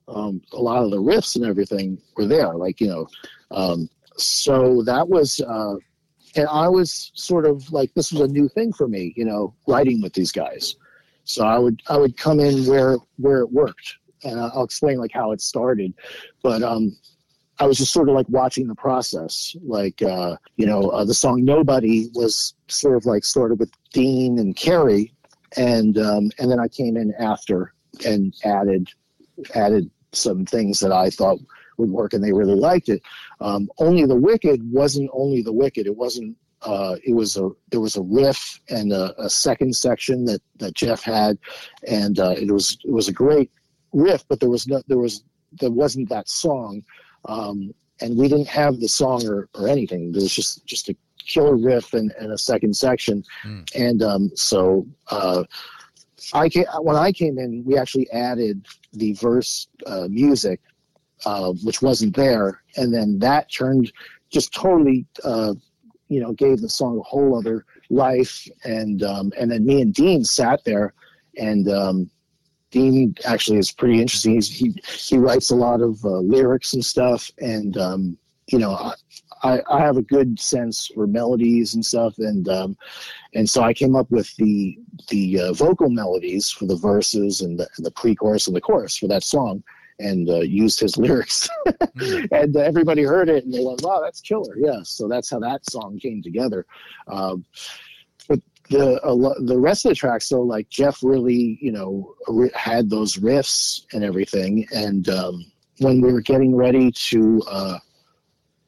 [0.08, 2.54] um, a lot of the riffs and everything were there.
[2.54, 3.08] Like you know,
[3.50, 5.40] um, so that was.
[5.40, 5.74] Uh,
[6.36, 9.54] and I was sort of like this was a new thing for me, you know,
[9.66, 10.76] writing with these guys.
[11.24, 15.12] So I would I would come in where where it worked, and I'll explain like
[15.12, 15.92] how it started.
[16.42, 16.96] But um,
[17.58, 19.56] I was just sort of like watching the process.
[19.62, 24.38] Like, uh, you know, uh, the song "Nobody" was sort of like started with Dean
[24.38, 25.12] and Carey.
[25.56, 27.72] and um, and then I came in after
[28.04, 28.88] and added
[29.54, 31.38] added some things that I thought
[31.78, 33.02] would work, and they really liked it.
[33.40, 35.86] Um, only the Wicked wasn't only the Wicked.
[35.86, 36.36] It wasn't.
[36.62, 40.74] Uh, it was a there was a riff and a, a second section that that
[40.74, 41.38] Jeff had,
[41.86, 43.50] and uh, it was it was a great
[43.92, 45.24] riff, but there was no there was
[45.60, 46.82] there wasn't that song
[47.24, 50.12] um, and we didn't have the song or, or anything.
[50.12, 53.64] There was just just a killer riff and, and a second section, mm.
[53.74, 55.44] and um, so uh,
[56.32, 60.60] I came, when I came in, we actually added the verse uh, music,
[61.24, 63.92] uh, which wasn't there, and then that turned
[64.30, 65.54] just totally, uh,
[66.08, 69.94] you know, gave the song a whole other life, and um, and then me and
[69.94, 70.94] Dean sat there,
[71.36, 72.10] and um,
[72.76, 74.34] Dean actually is pretty interesting.
[74.34, 78.92] He's, he he writes a lot of uh, lyrics and stuff, and um, you know,
[79.42, 82.76] I, I have a good sense for melodies and stuff, and um,
[83.34, 87.58] and so I came up with the the uh, vocal melodies for the verses and
[87.58, 89.64] the, the pre-chorus and the chorus for that song,
[89.98, 92.28] and uh, used his lyrics, mm.
[92.30, 95.38] and uh, everybody heard it and they went, "Wow, that's killer!" Yeah, so that's how
[95.38, 96.66] that song came together.
[97.08, 97.46] Um,
[98.68, 102.14] the uh, the rest of the tracks though like jeff really you know
[102.54, 104.66] had those riffs and everything.
[104.74, 105.44] And um,
[105.78, 107.78] when we were getting ready to uh,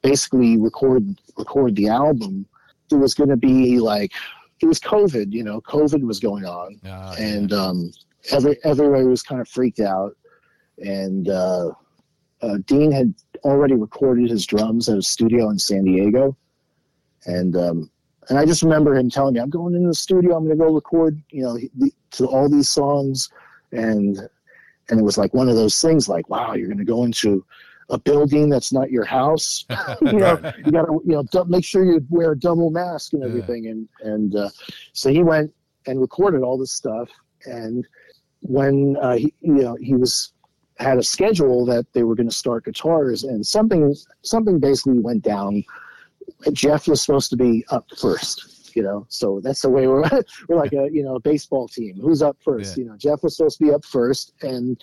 [0.02, 2.46] basically record record the album
[2.90, 4.12] it was going to be like
[4.60, 6.80] it was covid you know covid was going on.
[6.84, 7.92] Uh, and um,
[8.30, 10.16] every everybody was kind of freaked out.
[10.78, 11.70] And uh,
[12.40, 16.36] uh, dean had already recorded his drums at a studio in san diego.
[17.26, 17.90] And um,
[18.28, 20.36] and I just remember him telling me, "I'm going into the studio.
[20.36, 21.58] I'm going to go record, you know,
[22.12, 23.30] to all these songs,"
[23.72, 24.18] and
[24.90, 27.44] and it was like one of those things, like, "Wow, you're going to go into
[27.90, 29.64] a building that's not your house.
[30.02, 33.24] you know, you got to, you know, make sure you wear a double mask and
[33.24, 33.70] everything." Yeah.
[33.70, 34.50] And and uh,
[34.92, 35.52] so he went
[35.86, 37.08] and recorded all this stuff,
[37.46, 37.86] and
[38.42, 40.32] when uh, he, you know, he was
[40.78, 45.22] had a schedule that they were going to start guitars, and something something basically went
[45.22, 45.64] down
[46.52, 49.06] Jeff was supposed to be up first, you know.
[49.08, 50.02] So that's the way we're
[50.48, 51.98] we're like a you know a baseball team.
[52.00, 52.76] Who's up first?
[52.76, 52.82] Yeah.
[52.82, 54.80] You know, Jeff was supposed to be up first, and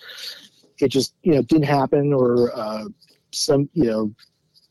[0.78, 2.12] it just you know didn't happen.
[2.12, 2.84] Or uh,
[3.32, 4.14] some you know,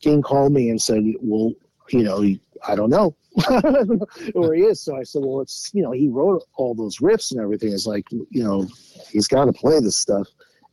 [0.01, 1.53] Dean called me and said, "Well,
[1.89, 2.23] you know,
[2.67, 3.15] I don't know
[4.33, 7.31] where he is." So I said, "Well, it's you know, he wrote all those riffs
[7.31, 7.73] and everything.
[7.73, 8.67] It's like you know,
[9.09, 10.27] he's got to play this stuff."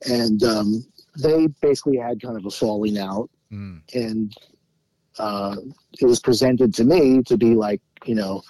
[0.09, 0.85] And um,
[1.17, 3.81] they basically had kind of a falling out, mm.
[3.95, 4.35] and
[5.19, 5.57] uh,
[6.01, 8.43] it was presented to me to be like, you know,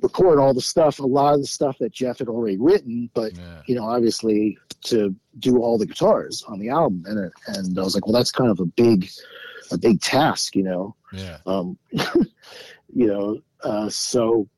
[0.00, 3.36] record all the stuff, a lot of the stuff that Jeff had already written, but
[3.36, 3.62] yeah.
[3.66, 7.02] you know, obviously to do all the guitars on the album.
[7.06, 9.10] And it, and I was like, well, that's kind of a big,
[9.72, 10.94] a big task, you know.
[11.12, 11.38] Yeah.
[11.46, 14.48] Um, you know, uh, so,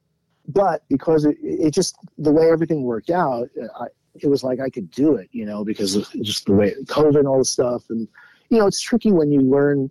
[0.48, 4.68] but because it, it just the way everything worked out, I, it was like I
[4.68, 7.84] could do it, you know, because of just the way COVID and all the stuff,
[7.88, 8.08] and
[8.50, 9.90] you know, it's tricky when you learn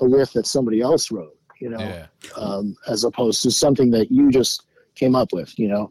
[0.00, 2.06] a riff that somebody else wrote, you know, yeah.
[2.36, 5.90] um, as opposed to something that you just came up with, you know.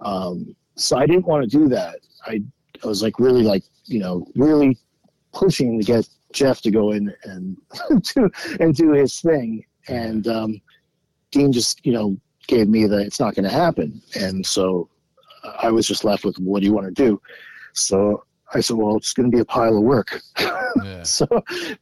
[0.00, 1.96] Um, so I didn't want to do that.
[2.26, 2.42] I,
[2.82, 4.78] I was like really like, you know, really
[5.32, 7.56] pushing to get Jeff to go in and
[8.14, 9.64] do and do his thing.
[9.88, 10.60] And um,
[11.30, 14.00] Dean just, you know, gave me the it's not going to happen.
[14.18, 14.88] And so
[15.58, 17.20] I was just left with what do you want to do?
[17.74, 20.20] So I said, well, it's going to be a pile of work.
[20.38, 21.02] Yeah.
[21.02, 21.26] so,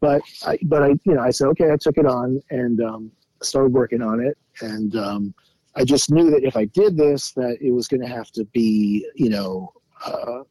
[0.01, 3.13] but I, but I, you know, I said, okay, I took it on and um,
[3.43, 4.39] started working on it.
[4.61, 5.35] And um,
[5.75, 8.45] I just knew that if I did this, that it was going to have to
[8.47, 9.73] be, you know,
[10.05, 10.43] uh,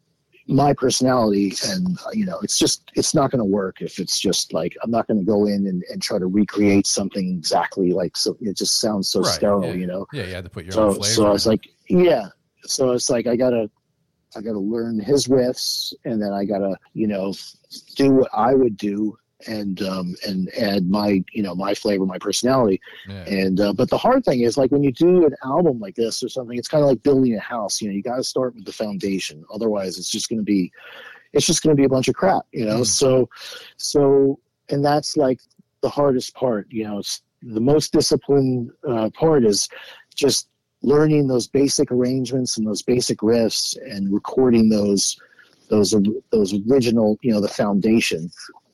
[0.47, 1.53] my personality.
[1.67, 4.75] And, uh, you know, it's just, it's not going to work if it's just like,
[4.81, 8.35] I'm not going to go in and, and try to recreate something exactly like, so
[8.41, 9.33] it just sounds so right.
[9.33, 9.73] sterile, yeah.
[9.73, 10.07] you know?
[10.11, 10.23] Yeah.
[10.23, 11.13] You had to put your so, own flavor.
[11.13, 12.27] So I was like, yeah.
[12.63, 13.69] So it's like, I got to,
[14.35, 17.33] I got to learn his riffs, and then I got to, you know,
[17.95, 22.17] do what I would do and um, and add my you know my flavor, my
[22.17, 22.81] personality.
[23.07, 23.23] Yeah.
[23.23, 26.21] And uh, but the hard thing is like when you do an album like this
[26.21, 27.81] or something, it's kind of like building a house.
[27.81, 29.43] You know, you got to start with the foundation.
[29.53, 30.71] Otherwise, it's just going to be,
[31.33, 32.43] it's just going to be a bunch of crap.
[32.51, 32.81] You know.
[32.81, 32.85] Mm.
[32.85, 33.29] So,
[33.77, 34.39] so
[34.69, 35.39] and that's like
[35.81, 36.67] the hardest part.
[36.69, 39.69] You know, it's the most disciplined uh, part is
[40.15, 40.49] just
[40.81, 45.19] learning those basic arrangements and those basic riffs and recording those
[45.69, 45.93] those
[46.31, 48.29] those original you know the foundation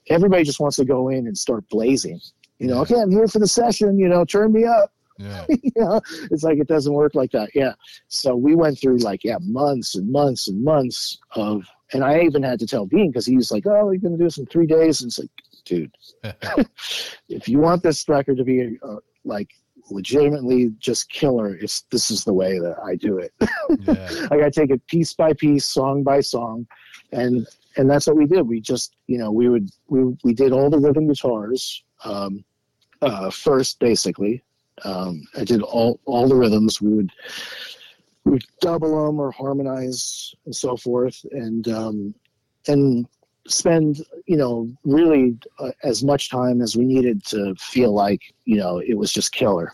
[0.09, 2.19] everybody just wants to go in and start blazing
[2.59, 5.45] you know okay i'm here for the session you know turn me up yeah.
[5.49, 7.49] you know, it's like it doesn't work like that.
[7.55, 7.73] Yeah.
[8.07, 12.43] So we went through like yeah months and months and months of, and I even
[12.43, 14.67] had to tell Dean because he was like, "Oh, you're gonna do this in three
[14.67, 15.29] days," and it's like,
[15.65, 15.95] dude,
[17.29, 19.49] if you want this record to be uh, like
[19.89, 23.33] legitimately just killer, it's this is the way that I do it.
[23.41, 24.27] yeah.
[24.31, 26.67] I got to take it piece by piece, song by song,
[27.11, 28.41] and and that's what we did.
[28.43, 32.43] We just you know we would we we did all the rhythm guitars um,
[33.01, 34.43] uh, first, basically.
[34.83, 36.81] Um, I did all all the rhythms.
[36.81, 37.11] We would
[38.23, 42.15] we would double them or harmonize and so forth, and um,
[42.67, 43.07] and
[43.47, 48.57] spend you know really uh, as much time as we needed to feel like you
[48.57, 49.71] know it was just killer.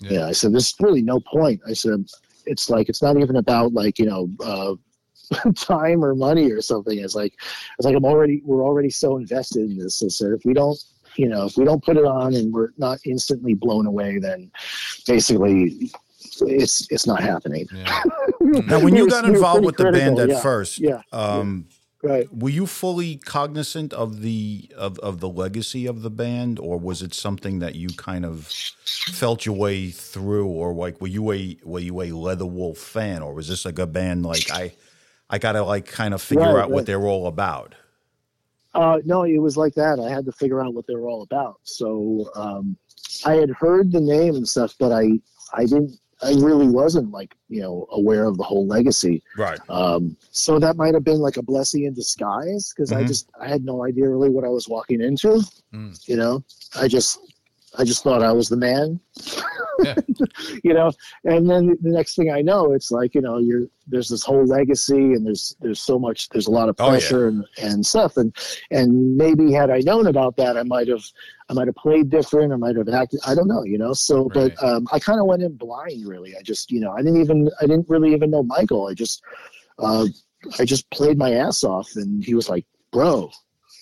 [0.00, 1.60] Yeah, yeah i said there's really no point.
[1.66, 2.04] I said
[2.46, 4.74] it's like it's not even about like you know uh,
[5.56, 6.98] time or money or something.
[6.98, 7.34] It's like
[7.78, 10.02] it's like i'm already we're already so invested in this.
[10.02, 10.78] I said if we don't
[11.16, 14.50] you know if we don't put it on and we're not instantly blown away then
[15.06, 15.90] basically
[16.42, 17.66] it's it's not happening.
[17.72, 18.02] Yeah.
[18.66, 21.73] now when you got involved with the critical, band at yeah, first yeah, um, yeah
[22.04, 22.28] Right.
[22.30, 27.00] Were you fully cognizant of the of, of the legacy of the band, or was
[27.00, 28.46] it something that you kind of
[28.84, 33.32] felt your way through, or like were you a were you a Leatherwolf fan, or
[33.32, 34.74] was this like a band like I
[35.30, 36.70] I gotta like kind of figure right, out right.
[36.70, 37.74] what they're all about?
[38.74, 39.98] Uh, no, it was like that.
[39.98, 41.60] I had to figure out what they were all about.
[41.62, 42.76] So um,
[43.24, 45.20] I had heard the name and stuff, but I
[45.54, 49.22] I didn't I really wasn't like you know aware of the whole legacy.
[49.36, 49.58] Right.
[49.68, 53.04] Um, so that might have been like a blessing in disguise because mm-hmm.
[53.04, 55.44] I just I had no idea really what I was walking into.
[55.72, 56.08] Mm.
[56.08, 56.44] You know,
[56.76, 57.18] I just
[57.76, 59.00] I just thought I was the man.
[59.82, 59.94] Yeah.
[60.64, 60.92] you know,
[61.24, 64.44] and then the next thing I know, it's like you know, you're there's this whole
[64.44, 67.64] legacy, and there's there's so much, there's a lot of pressure oh, yeah.
[67.64, 68.34] and and stuff, and
[68.70, 71.04] and maybe had I known about that, I might have
[71.48, 73.92] I might have played different, I might have acted, I don't know, you know.
[73.92, 74.54] So, right.
[74.56, 76.36] but um, I kind of went in blind, really.
[76.36, 78.86] I just you know, I didn't even I didn't really even know Michael.
[78.88, 79.22] I just
[79.78, 80.06] uh,
[80.58, 83.30] I just played my ass off, and he was like, "Bro,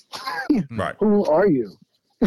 [0.71, 0.97] right.
[0.99, 1.77] who are you?"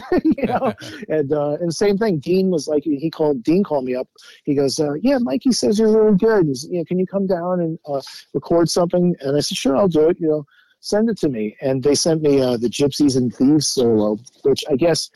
[0.23, 0.73] you know,
[1.09, 2.19] and uh, and same thing.
[2.19, 4.07] Dean was like, he called Dean called me up.
[4.43, 6.47] He goes, uh, "Yeah, Mikey says you're really good.
[6.47, 8.01] He's, you know, can you come down and uh,
[8.33, 10.45] record something?" And I said, "Sure, I'll do it." You know,
[10.85, 11.55] send it to me.
[11.61, 15.09] And they sent me uh, the Gypsies and Thieves solo, which I guess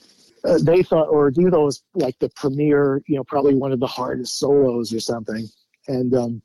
[0.44, 3.02] uh, they thought, or thought was like the premiere.
[3.08, 5.48] You know, probably one of the hardest solos or something.
[5.88, 6.42] And um,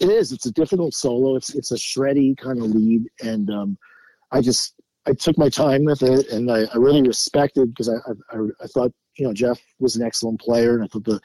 [0.00, 0.32] it is.
[0.32, 1.36] It's a difficult solo.
[1.36, 3.78] It's it's a shreddy kind of lead, and um,
[4.30, 4.74] I just
[5.08, 7.96] I took my time with it, and I, I really respected because I,
[8.30, 11.20] I, I thought you know Jeff was an excellent player, and I thought the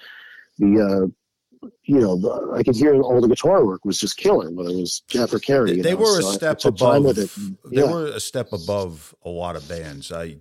[0.58, 4.50] the uh, you know the, I could hear all the guitar work was just killer,
[4.52, 5.76] whether it was Jeff or Carey.
[5.76, 5.98] They, they know?
[5.98, 7.06] were so a step above.
[7.06, 7.92] And, they yeah.
[7.92, 10.12] were a step above a lot of bands.
[10.12, 10.38] I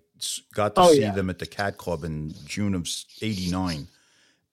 [0.55, 1.13] got to oh, see yeah.
[1.13, 2.89] them at the Cat Club in June of
[3.21, 3.89] '89,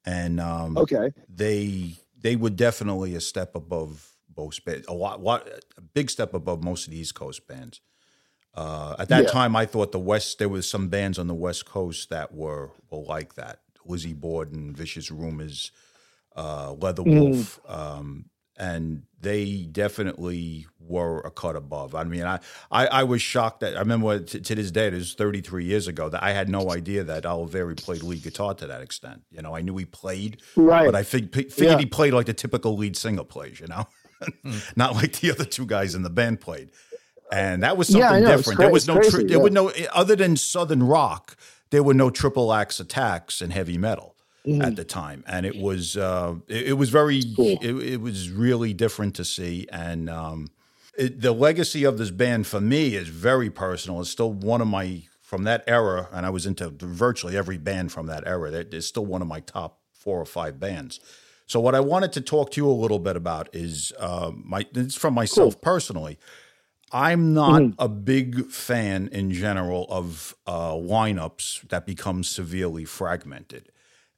[0.05, 4.87] and um, okay, they they were definitely a step above most bands.
[4.87, 5.47] A lot, lot,
[5.77, 7.81] a big step above most of the East Coast bands.
[8.55, 9.29] Uh, at that yeah.
[9.29, 12.71] time, I thought the West there was some bands on the West Coast that were
[12.89, 13.59] were like that.
[13.85, 15.71] Lizzie Borden, Vicious Rumors,
[16.35, 17.73] uh, Leatherwolf, mm.
[17.73, 18.25] um,
[18.57, 21.95] and they definitely were a cut above.
[21.95, 22.39] I mean, I
[22.71, 25.87] I, I was shocked that I remember t- to this day, it was 33 years
[25.87, 29.21] ago, that I had no idea that Olivieri played lead guitar to that extent.
[29.31, 30.85] You know, I knew he played, right.
[30.85, 31.77] but I fig- figured yeah.
[31.77, 33.59] he played like the typical lead singer plays.
[33.59, 33.87] You know,
[34.45, 34.77] mm.
[34.77, 36.71] not like the other two guys in the band played
[37.31, 38.59] and that was something yeah, different.
[38.59, 41.35] there was no crazy, tri- there was no other than southern rock.
[41.71, 44.15] There were no triple axe attacks in heavy metal
[44.45, 44.63] mm.
[44.63, 47.57] at the time, and it was uh, it, it, was very cool.
[47.61, 49.67] it, it, was really different to see.
[49.71, 50.47] And um,
[50.97, 54.01] it, the legacy of this band for me is very personal.
[54.01, 57.91] It's still one of my from that era, and I was into virtually every band
[57.91, 58.51] from that era.
[58.51, 60.99] It's still one of my top four or five bands.
[61.45, 64.65] So what I wanted to talk to you a little bit about is uh, my
[64.73, 65.61] it's from myself cool.
[65.61, 66.19] personally.
[66.91, 67.81] I'm not mm-hmm.
[67.81, 73.71] a big fan in general of uh, lineups that become severely fragmented.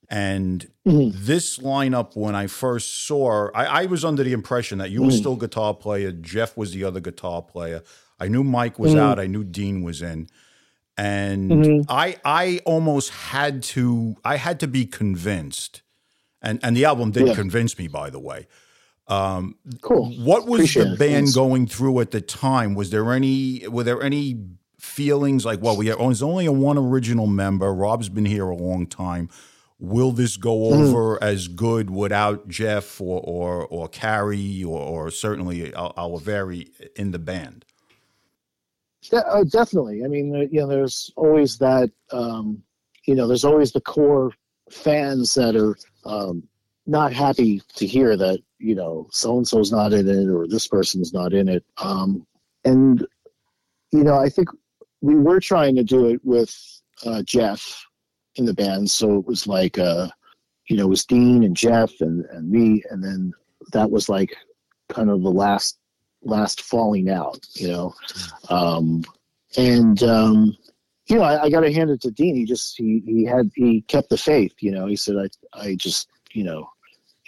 [0.10, 1.18] And mm-hmm.
[1.26, 5.06] this lineup, when I first saw, I, I, was under the impression that you mm-hmm.
[5.08, 7.82] were still guitar player, Jeff was the other guitar player.
[8.20, 9.00] I knew Mike was mm-hmm.
[9.00, 10.28] out, I knew Dean was in,
[10.98, 11.82] and mm-hmm.
[11.90, 15.82] I I almost had to I had to be convinced,
[16.42, 17.34] and and the album did yeah.
[17.34, 18.48] convince me, by the way.
[19.08, 20.12] Um, cool.
[20.12, 22.76] What was Appreciate the band going through at the time?
[22.76, 24.40] Was there any were there any
[24.80, 27.74] feelings like, well, we have, there's only a one original member.
[27.74, 29.30] Rob's been here a long time.
[29.80, 30.82] Will this go mm-hmm.
[30.82, 31.24] over mm.
[31.24, 37.66] as good without Jeff or or, or Carey or, or certainly Olivieri in the band?
[39.12, 40.06] Yeah, uh, definitely.
[40.06, 41.90] I mean, you know, there's always that.
[42.12, 42.62] Um,
[43.06, 44.32] you know, there's always the core
[44.70, 45.76] fans that are
[46.06, 46.44] um,
[46.86, 50.68] not happy to hear that you know so and so's not in it or this
[50.68, 51.64] person's not in it.
[51.78, 52.26] Um,
[52.64, 53.06] and
[53.92, 54.50] you know, I think
[55.02, 56.56] we were trying to do it with
[57.06, 57.86] uh, Jeff
[58.36, 60.08] in the band, so it was like uh,
[60.68, 63.34] you know, it was Dean and Jeff and and me, and then
[63.74, 64.36] that was like
[64.90, 65.78] kind of the last
[66.24, 67.94] last falling out, you know.
[68.50, 69.04] Um,
[69.58, 70.56] and um,
[71.08, 72.36] you know, I, I got to hand it to Dean.
[72.36, 74.54] He just he he had he kept the faith.
[74.60, 76.70] You know, he said, I I just you know,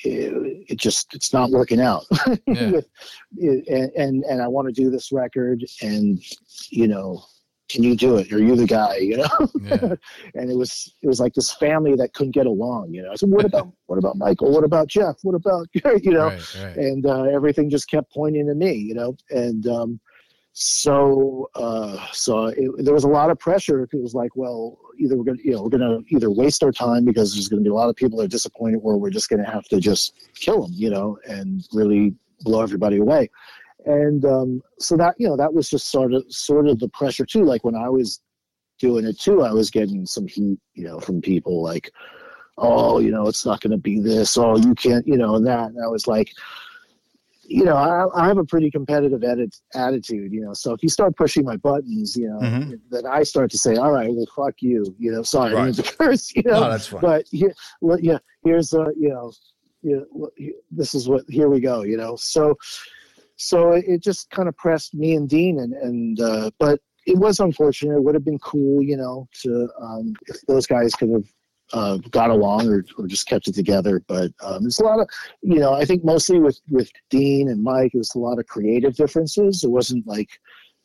[0.03, 2.05] it, it just it's not working out.
[3.35, 3.61] Yeah.
[3.67, 6.21] and, and and I want to do this record, and
[6.69, 7.23] you know,
[7.69, 8.31] can you do it?
[8.31, 8.97] Are you the guy?
[8.97, 9.95] You know, yeah.
[10.35, 12.93] and it was it was like this family that couldn't get along.
[12.93, 14.51] You know, I said, what about what about Michael?
[14.51, 15.15] What about Jeff?
[15.23, 16.27] What about you know?
[16.27, 16.77] Right, right.
[16.77, 18.73] And uh, everything just kept pointing to me.
[18.73, 19.99] You know, and um,
[20.53, 23.83] so uh, so it, there was a lot of pressure.
[23.83, 27.05] It was like, well, either we're gonna you know we're gonna either waste our time
[27.05, 29.49] because there's gonna be a lot of people that are disappointed, or we're just gonna
[29.49, 33.29] have to just kill them, you know, and really blow everybody away.
[33.85, 37.25] And um, so that you know that was just sort of sort of the pressure
[37.25, 37.43] too.
[37.43, 38.21] Like when I was
[38.77, 41.91] doing it too, I was getting some heat, you know, from people like,
[42.59, 44.37] oh, you know, it's not to be this.
[44.37, 45.69] Oh, you can't, you know, and that.
[45.69, 46.31] And I was like,
[47.45, 50.53] you know, I, I, have a pretty competitive edit, attitude, you know.
[50.53, 52.73] So if you start pushing my buttons, you know, mm-hmm.
[52.89, 55.23] then I start to say, "All right, well, fuck you," you know.
[55.23, 55.61] Sorry, right.
[55.61, 56.61] I mean to curse, you know.
[56.61, 57.01] No, that's fine.
[57.01, 59.31] But here, well, yeah, here's a, you know,
[59.81, 60.29] you know,
[60.71, 61.23] this is what.
[61.27, 62.15] Here we go, you know.
[62.15, 62.55] So,
[63.35, 67.39] so it just kind of pressed me and Dean, and and uh, but it was
[67.39, 67.97] unfortunate.
[67.97, 71.25] It would have been cool, you know, to um, if those guys could have
[71.73, 74.01] uh, got along or, or just kept it together.
[74.07, 75.09] But um, there's a lot of,
[75.41, 78.47] you know, I think mostly with, with Dean and Mike, it was a lot of
[78.47, 79.63] creative differences.
[79.63, 80.29] It wasn't like,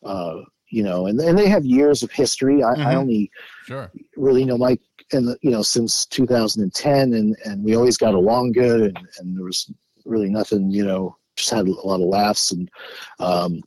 [0.05, 2.63] uh, you know, and, and they have years of history.
[2.65, 2.83] I, mm-hmm.
[2.83, 3.31] I only
[3.67, 3.91] sure.
[4.17, 4.81] really know Mike
[5.13, 9.45] and you know since 2010, and and we always got along good, and, and there
[9.45, 9.73] was
[10.05, 12.71] really nothing, you know, just had a lot of laughs and.
[13.19, 13.63] Um,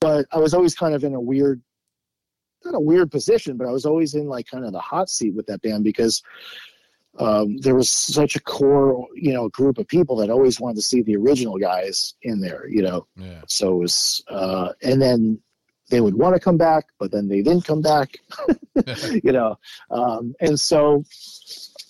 [0.00, 1.60] but I was always kind of in a weird
[2.64, 5.34] not a weird position, but I was always in like kind of the hot seat
[5.34, 6.22] with that band because
[7.18, 10.82] um, there was such a core, you know, group of people that always wanted to
[10.82, 13.06] see the original guys in there, you know.
[13.16, 13.42] Yeah.
[13.46, 15.40] So it was, uh, and then
[15.90, 18.16] they would want to come back, but then they didn't come back,
[19.24, 19.58] you know.
[19.90, 21.04] Um, and so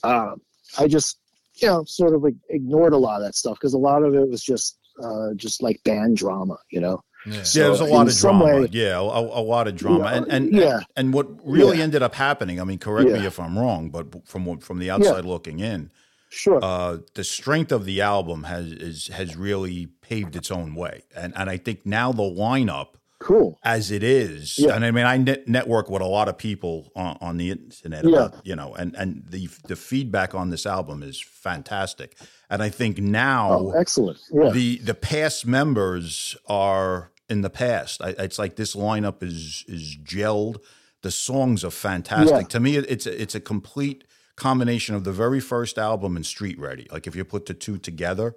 [0.03, 0.35] uh,
[0.79, 1.19] I just,
[1.57, 4.15] you know, sort of like ignored a lot of that stuff because a lot of
[4.15, 7.03] it was just, uh, just like band drama, you know.
[7.27, 8.45] Yeah, so yeah there's a lot of drama.
[8.45, 10.81] Way, yeah, a, a, lot of drama, and and yeah.
[10.97, 11.85] and what really yeah.
[11.85, 12.61] ended up happening.
[12.61, 13.19] I mean, correct yeah.
[13.19, 15.91] me if I'm wrong, but from from the outside looking in,
[16.31, 21.03] sure, uh, the strength of the album has is, has really paved its own way,
[21.15, 22.95] and and I think now the lineup.
[23.19, 26.91] Cool as it is, and I mean, I net- network with a lot of people
[26.97, 31.03] on, on the internet about you know, and and the the feedback on this album
[31.03, 32.17] is fantastic.
[32.51, 34.19] And I think now, oh, excellent.
[34.33, 34.51] Yeah.
[34.51, 38.03] The the past members are in the past.
[38.03, 40.59] I, it's like this lineup is is gelled.
[41.03, 42.43] The songs are fantastic.
[42.43, 42.49] Yeah.
[42.49, 44.05] To me, it's a, it's a complete
[44.37, 46.87] combination of the very first album and Street Ready.
[46.93, 48.35] Like if you put the two together,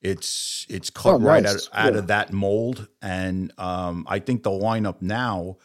[0.00, 1.98] it's it's cut oh, right out, out yeah.
[1.98, 2.88] of that mold.
[3.02, 5.58] And um, I think the lineup now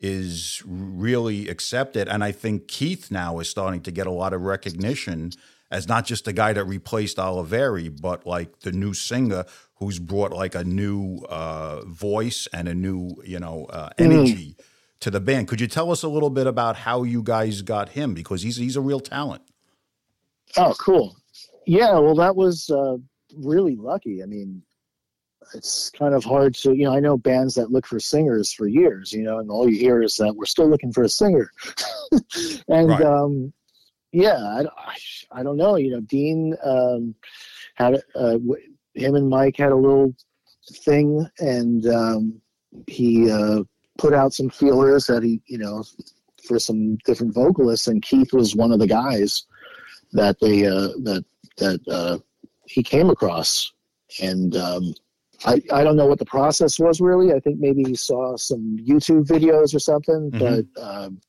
[0.00, 2.08] is really accepted.
[2.08, 5.30] And I think Keith now is starting to get a lot of recognition
[5.70, 9.44] as not just the guy that replaced Olivieri, but like the new singer
[9.82, 14.04] who's brought like a new uh, voice and a new, you know, uh, mm.
[14.04, 14.64] energy mm.
[15.00, 15.48] to the band.
[15.48, 18.56] Could you tell us a little bit about how you guys got him because he's
[18.56, 19.42] he's a real talent.
[20.56, 21.16] Oh, cool.
[21.66, 22.96] Yeah, well, that was uh,
[23.36, 24.22] really lucky.
[24.22, 24.62] I mean,
[25.54, 28.68] it's kind of hard to, you know, I know bands that look for singers for
[28.68, 31.50] years, you know, and all you hear is that we're still looking for a singer.
[32.68, 33.02] and right.
[33.02, 33.52] um,
[34.12, 34.66] yeah, I,
[35.32, 35.76] I don't know.
[35.76, 37.14] You know, Dean um,
[37.74, 38.38] had uh,
[38.94, 40.14] him and Mike had a little
[40.84, 42.40] thing, and um,
[42.86, 43.62] he uh,
[43.98, 45.84] put out some feelers that he, you know,
[46.46, 49.44] for some different vocalists, and Keith was one of the guys
[50.12, 51.24] that they uh, that
[51.58, 52.18] that uh,
[52.66, 53.72] he came across,
[54.20, 54.94] and um,
[55.44, 57.32] I I don't know what the process was really.
[57.32, 60.38] I think maybe he saw some YouTube videos or something, mm-hmm.
[60.74, 61.20] but um,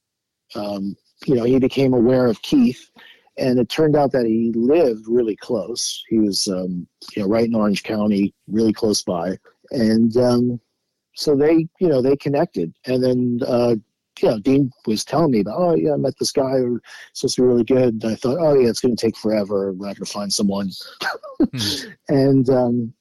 [0.56, 0.96] um,
[1.26, 2.90] you know, he became aware of Keith,
[3.38, 6.04] and it turned out that he lived really close.
[6.10, 9.38] He was, um, you know, right in Orange County, really close by,
[9.72, 10.60] and um,
[11.16, 12.74] so they, you know, they connected.
[12.86, 13.76] And then uh,
[14.22, 16.82] you know, Dean was telling me about, oh yeah, I met this guy who's
[17.14, 18.04] supposed to be really good.
[18.04, 19.74] And I thought, oh yeah, it's going to take forever.
[19.74, 20.70] We're not going to find someone.
[21.40, 21.90] hmm.
[22.10, 22.94] And um,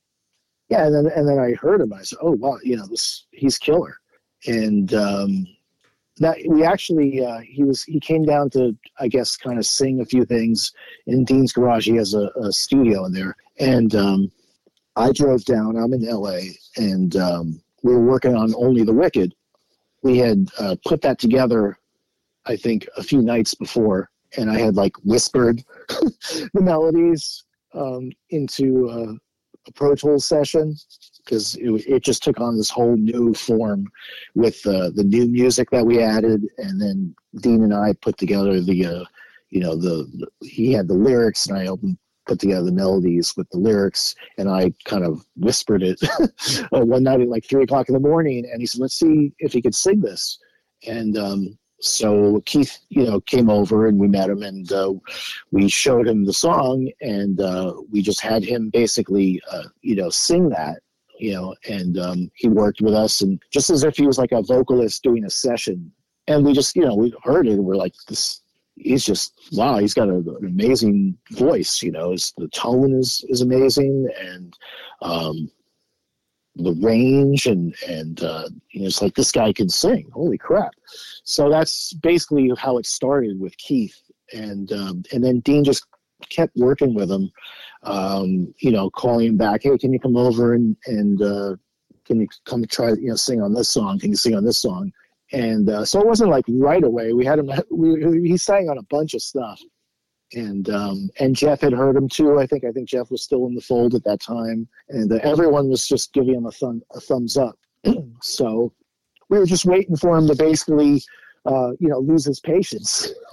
[0.69, 1.93] yeah, and then and then I heard him.
[1.93, 3.97] I said, oh wow, you know, this he's killer.
[4.47, 5.47] And um,
[6.19, 10.01] that we actually uh, he was he came down to I guess kind of sing
[10.01, 10.73] a few things
[11.07, 11.87] in Dean's garage.
[11.87, 14.33] He has a, a studio in there, and um,
[14.97, 15.77] I drove down.
[15.77, 16.51] I'm in L.A.
[16.77, 19.35] and um, we were working on Only the Wicked.
[20.03, 21.79] We had uh, put that together,
[22.47, 27.45] I think, a few nights before, and I had like whispered the melodies
[27.75, 29.13] um, into uh,
[29.67, 30.77] a Pro Tools session
[31.25, 33.91] because it, it, just took on this whole new form
[34.35, 38.61] with uh, the new music that we added, and then Dean and I put together
[38.61, 39.05] the, uh,
[39.51, 43.35] you know, the, the, he had the lyrics, and I him put together the melodies
[43.37, 46.01] with the lyrics, and I kind of whispered it
[46.73, 49.33] uh, one night at like three o'clock in the morning, and he said, "Let's see
[49.39, 50.39] if he could sing this,"
[50.87, 54.95] and um, so Keith, you know, came over and we met him and uh,
[55.51, 60.09] we showed him the song and uh, we just had him basically, uh, you know,
[60.09, 60.79] sing that
[61.19, 64.33] you know, and um, he worked with us, and just as if he was like
[64.33, 65.93] a vocalist doing a session.
[66.29, 68.41] And we just, you know, we heard it, and we're like, this.
[68.77, 69.79] He's just wow.
[69.79, 71.83] He's got a, an amazing voice.
[71.83, 74.55] You know, his, the tone is is amazing, and
[75.03, 75.51] um,
[76.57, 80.09] the range, and and uh, you know, it's like this guy can sing.
[80.15, 80.73] Holy crap!
[81.25, 84.01] So that's basically how it started with Keith,
[84.33, 85.85] and um, and then Dean just
[86.31, 87.31] kept working with him
[87.85, 91.57] um, you know, calling back, hey, can you come over and and uh,
[92.05, 93.99] can you come try, you know, sing on this song?
[93.99, 94.93] Can you sing on this song?
[95.33, 97.13] And uh, so it wasn't like right away.
[97.13, 97.51] We had him.
[97.71, 99.61] We, he sang on a bunch of stuff,
[100.35, 102.39] and um, and Jeff had heard him too.
[102.39, 105.19] I think I think Jeff was still in the fold at that time, and uh,
[105.23, 107.59] everyone was just giving him a thumb a thumbs up.
[108.23, 108.73] so
[109.31, 111.03] we were just waiting for him to basically
[111.45, 113.11] uh, you know, loses patience.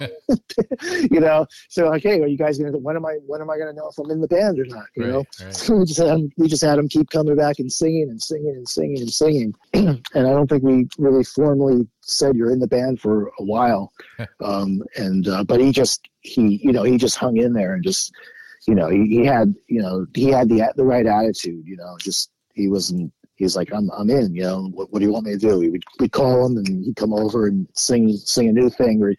[1.10, 2.76] you know, so like, hey, are you guys gonna?
[2.76, 3.18] When am I?
[3.26, 4.86] When am I gonna know if I'm in the band or not?
[4.96, 5.54] You right, know, right.
[5.54, 8.20] so we just had him, we just had him keep coming back and singing and
[8.20, 12.58] singing and singing and singing, and I don't think we really formally said you're in
[12.58, 13.92] the band for a while.
[14.44, 17.84] um, and uh, but he just he you know he just hung in there and
[17.84, 18.12] just
[18.66, 21.64] you know he, he had you know he had the the right attitude.
[21.64, 25.06] You know, just he wasn't he's like, I'm, I'm in, you know, what, what do
[25.06, 25.58] you want me to do?
[25.58, 29.02] We would, we'd call him and he'd come over and sing, sing a new thing
[29.02, 29.14] or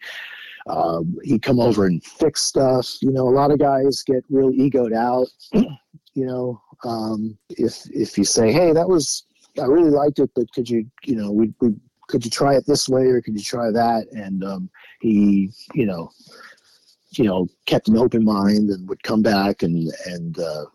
[0.72, 2.88] um, he'd come over and fix stuff.
[3.02, 5.26] You know, a lot of guys get real egoed out,
[6.14, 9.24] you know, um, if, if you say, Hey, that was,
[9.60, 11.74] I really liked it, but could you, you know, we, we
[12.06, 14.06] could you try it this way or could you try that?
[14.12, 14.70] And, um,
[15.00, 16.10] he, you know,
[17.16, 20.66] you know, kept an open mind and would come back and, and, uh,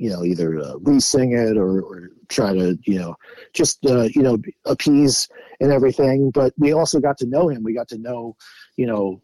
[0.00, 3.14] you know, either uh, re-sing it or, or try to, you know,
[3.52, 5.28] just, uh, you know, appease
[5.60, 6.30] and everything.
[6.30, 7.62] But we also got to know him.
[7.62, 8.34] We got to know,
[8.78, 9.20] you know,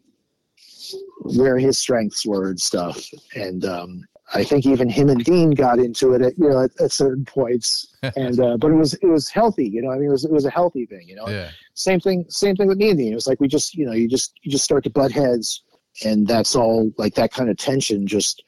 [1.21, 3.03] where his strengths were and stuff.
[3.33, 4.03] And um,
[4.35, 7.25] I think even him and Dean got into it at, you know, at, at certain
[7.25, 7.95] points.
[8.15, 10.31] and, uh, but it was, it was healthy, you know, I mean, it was, it
[10.31, 11.49] was a healthy thing, you know, yeah.
[11.73, 13.13] same thing, same thing with me and Dean.
[13.13, 15.63] It was like, we just, you know, you just, you just start to butt heads
[16.05, 18.43] and that's all like that kind of tension just,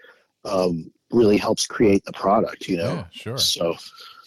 [0.45, 2.95] um, really helps create the product, you know?
[2.95, 3.37] Yeah, sure.
[3.37, 3.75] So,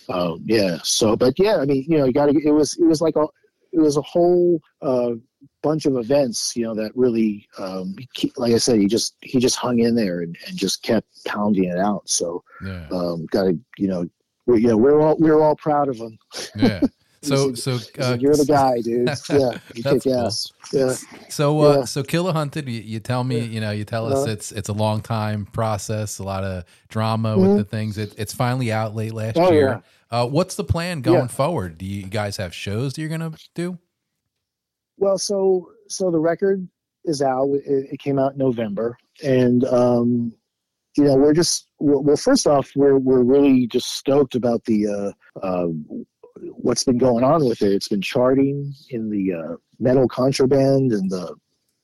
[0.09, 0.79] um, yeah.
[0.83, 3.17] So, but yeah, I mean, you know, you got to, it was, it was like
[3.17, 3.27] a,
[3.73, 5.13] it was a whole, uh,
[5.63, 7.95] bunch of events, you know, that really, um,
[8.37, 11.65] like I said, he just, he just hung in there and, and just kept pounding
[11.65, 12.09] it out.
[12.09, 12.87] So, yeah.
[12.91, 14.09] um, got to, you know,
[14.47, 16.19] we, you know, we're all, we're all proud of him.
[16.57, 16.81] Yeah.
[17.23, 19.09] So, so uh, you're the guy, dude.
[19.31, 20.27] Yeah, you kick cool.
[20.27, 20.53] ass.
[20.73, 20.95] Yeah.
[21.29, 21.85] So, uh, yeah.
[21.85, 22.69] so Kill the Hunted.
[22.69, 24.33] You, you, tell me, you know, you tell us uh-huh.
[24.33, 27.43] it's it's a long time process, a lot of drama mm-hmm.
[27.43, 27.97] with the things.
[27.97, 29.83] It, it's finally out late last oh, year.
[30.11, 30.23] Yeah.
[30.23, 31.27] Uh, what's the plan going yeah.
[31.29, 31.79] forward?
[31.79, 33.79] Do you guys have shows that you're gonna do?
[34.99, 36.69] Well, so so the record
[37.05, 37.49] is out.
[37.65, 40.33] It, it came out in November, and um,
[40.97, 42.17] you know we're just well.
[42.17, 45.69] First off, we're we're really just stoked about the uh, uh,
[46.41, 47.73] what's been going on with it.
[47.73, 51.35] It's been charting in the uh, metal contraband and the,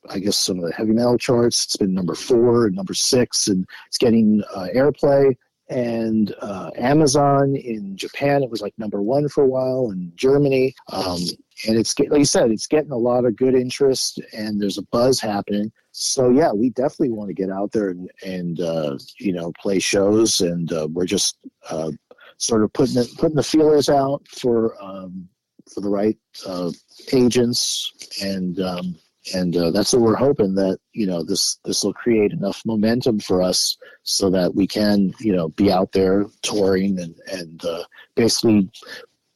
[0.08, 1.64] I guess some of the heavy metal charts.
[1.64, 5.36] It's been number four and number six, and it's getting uh, airplay.
[5.70, 10.74] And uh, Amazon in Japan, it was like number one for a while, in Germany.
[10.90, 11.20] Um,
[11.66, 14.82] and it's like you said, it's getting a lot of good interest, and there's a
[14.90, 15.70] buzz happening.
[15.92, 19.78] So yeah, we definitely want to get out there and, and uh, you know play
[19.78, 21.36] shows, and uh, we're just
[21.68, 21.90] uh,
[22.38, 25.28] sort of putting it, putting the feelers out for um,
[25.72, 26.16] for the right
[26.46, 26.70] uh,
[27.12, 28.96] agents, and um,
[29.34, 33.20] and uh, that's what we're hoping that you know this this will create enough momentum
[33.20, 37.84] for us so that we can you know be out there touring and and uh,
[38.14, 38.70] basically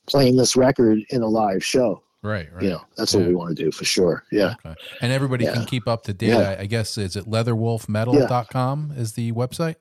[0.07, 2.03] playing this record in a live show.
[2.25, 2.63] Right, right.
[2.63, 3.21] You know, that's yeah.
[3.21, 4.23] what we want to do for sure.
[4.31, 4.55] Yeah.
[4.65, 4.77] Okay.
[5.01, 5.55] And everybody yeah.
[5.55, 6.29] can keep up to date.
[6.29, 6.51] Yeah.
[6.51, 9.75] I, I, guess is it leatherwolfmetal.com is the website?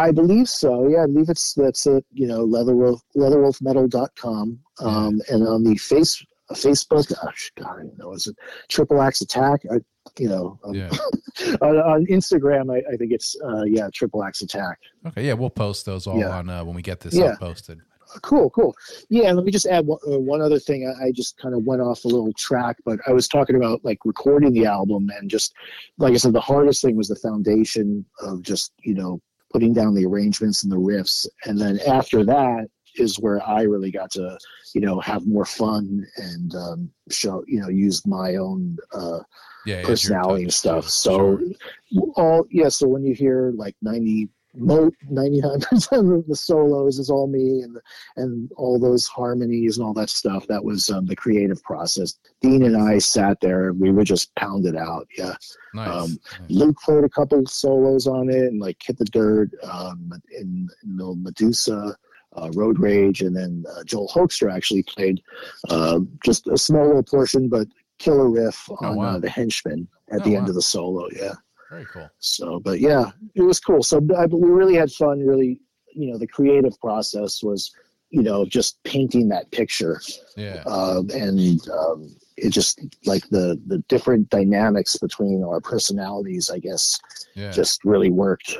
[0.00, 0.88] I believe so.
[0.88, 2.04] Yeah, I believe it's that's it.
[2.12, 4.58] You know, leatherwolf leatherwolfmetal.com.
[4.80, 8.36] Um, and on the face Facebook, gosh, God, I don't know, is it
[8.68, 9.60] Triple Axe Attack?
[9.70, 9.76] I,
[10.18, 10.88] you know, um, yeah.
[11.60, 14.78] on, on, Instagram, I, I think it's uh, yeah, Triple Axe Attack.
[15.06, 16.30] Okay, yeah, we'll post those all yeah.
[16.30, 17.36] on uh, when we get this yeah.
[17.38, 17.78] posted.
[18.22, 18.74] Cool, cool.
[19.08, 20.88] Yeah, let me just add one, uh, one other thing.
[20.88, 23.84] I, I, just kind of went off a little track, but I was talking about
[23.84, 25.54] like recording the album and just
[25.98, 29.20] like I said, the hardest thing was the foundation of just you know
[29.52, 33.90] putting down the arrangements and the riffs, and then after that is where I really
[33.90, 34.38] got to
[34.74, 39.20] you know have more fun and um, show you know use my own uh,
[39.66, 40.88] yeah, personality and stuff.
[40.88, 42.10] So sure.
[42.16, 42.68] all yeah.
[42.68, 47.78] So when you hear like ninety mo 99% of the solos is all me and
[48.16, 52.64] and all those harmonies and all that stuff that was um, the creative process dean
[52.64, 55.34] and i sat there and we were just pounded out yeah
[55.74, 55.88] nice.
[55.88, 56.50] Um, nice.
[56.50, 60.96] luke played a couple solos on it and like hit the dirt um, in, in
[60.96, 61.96] the medusa
[62.36, 65.20] uh, Road Rage, and then uh, Joel Hoekstra actually played
[65.68, 67.66] uh, just a small little portion, but
[67.98, 69.18] killer riff oh, on oh, wow.
[69.18, 70.38] the Henchman at oh, the wow.
[70.38, 71.08] end of the solo.
[71.12, 71.34] Yeah.
[71.70, 72.10] Very cool.
[72.18, 73.82] So, but yeah, it was cool.
[73.82, 75.24] So I, we really had fun.
[75.24, 75.60] Really,
[75.94, 77.72] you know, the creative process was,
[78.10, 80.00] you know, just painting that picture.
[80.36, 80.62] Yeah.
[80.66, 86.98] Um, and um, it just like the the different dynamics between our personalities, I guess,
[87.36, 87.52] yeah.
[87.52, 88.56] just really worked.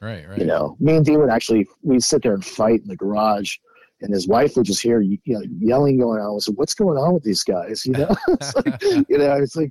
[0.00, 0.38] Right, right.
[0.38, 3.56] You know, me and Dean would actually we'd sit there and fight in the garage,
[4.00, 6.36] and his wife would just hear you know yelling going on.
[6.36, 9.56] I said, "What's going on with these guys?" You know, it's like, you know, it's
[9.56, 9.70] like,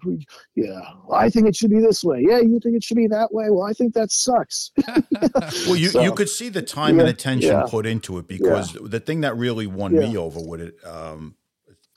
[0.55, 2.23] yeah, well, I think it should be this way.
[2.27, 3.49] Yeah, you think it should be that way.
[3.49, 4.71] Well, I think that sucks.
[5.67, 8.27] well, you so, you could see the time yeah, and attention yeah, put into it
[8.27, 8.81] because yeah.
[8.83, 11.35] the thing that really won me over with it, um,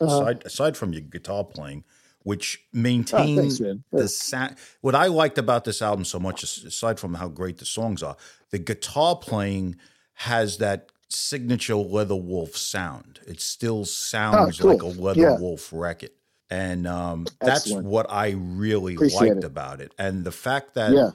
[0.01, 0.07] uh-huh.
[0.07, 1.85] aside aside from your guitar playing
[2.23, 4.57] which maintains oh, the sound.
[4.83, 8.15] What I liked about this album so much, aside from how great the songs are,
[8.51, 9.77] the guitar playing
[10.13, 13.21] has that signature Leatherwolf sound.
[13.27, 14.71] It still sounds oh, cool.
[14.73, 15.39] like a Leather yeah.
[15.39, 16.11] Wolf record.
[16.51, 19.45] And um, that's what I really Appreciate liked it.
[19.45, 19.93] about it.
[19.99, 21.11] And the fact that yeah.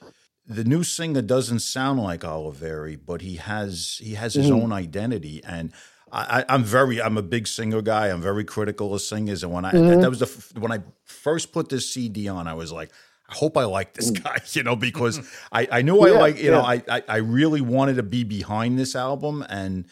[0.47, 4.63] the new singer doesn't sound like Olivieri, but he has he has his mm-hmm.
[4.63, 5.41] own identity.
[5.43, 5.73] And
[6.11, 8.07] I, am very, I'm a big singer guy.
[8.07, 9.99] I'm very critical of singers, and when I mm-hmm.
[9.99, 12.91] that was the when I first put this CD on, I was like,
[13.29, 14.23] I hope I like this mm.
[14.23, 15.19] guy, you know, because
[15.51, 16.51] I, I knew yeah, I like, you yeah.
[16.51, 19.85] know, I, I, I really wanted to be behind this album, and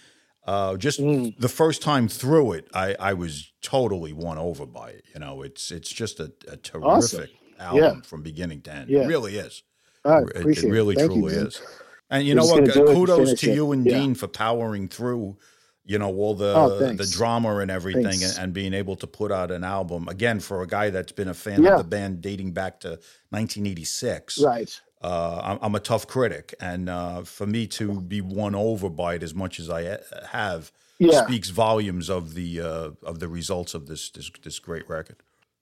[0.45, 1.35] uh, just mm.
[1.37, 5.05] the first time through it, I, I was totally won over by it.
[5.13, 7.27] You know, it's it's just a, a terrific awesome.
[7.59, 8.01] album yeah.
[8.01, 8.89] from beginning to end.
[8.89, 9.63] It really is.
[10.05, 11.05] I appreciate it, it really it.
[11.05, 11.61] truly you, is.
[12.09, 12.73] And you We're know what?
[12.73, 15.37] Kudos to you and Dean for powering through
[15.85, 19.31] you know all the oh, the drama and everything and, and, being able to put
[19.31, 20.07] out an album.
[20.07, 21.71] Again for a guy that's been a fan yeah.
[21.71, 22.89] of the band dating back to
[23.29, 24.79] 1986 right.
[25.01, 26.53] uh, I'm, I'm, a tough critic.
[26.59, 29.97] And uh, for me to be won over by it as much as i uh,
[30.29, 31.25] have yeah.
[31.25, 35.17] speaks volumes of the uh, of the results of this, this this great record.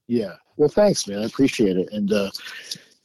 [0.06, 0.34] Yeah.
[0.56, 1.22] Well thanks man.
[1.22, 1.92] I appreciate it.
[1.92, 2.30] And uh,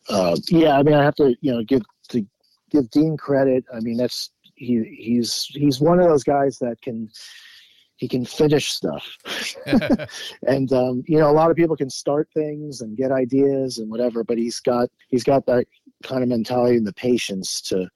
[0.10, 2.26] uh, yeah i mean i have to you know give to
[2.70, 3.66] give dean credit.
[3.74, 7.10] I mean that's he he's he's one of those guys that can
[7.96, 9.06] he can finish stuff
[10.48, 13.90] and um, you know a lot of people can start things and get ideas and
[13.90, 15.66] whatever but he's got he's got that
[16.04, 17.88] kind of mentality and the patience to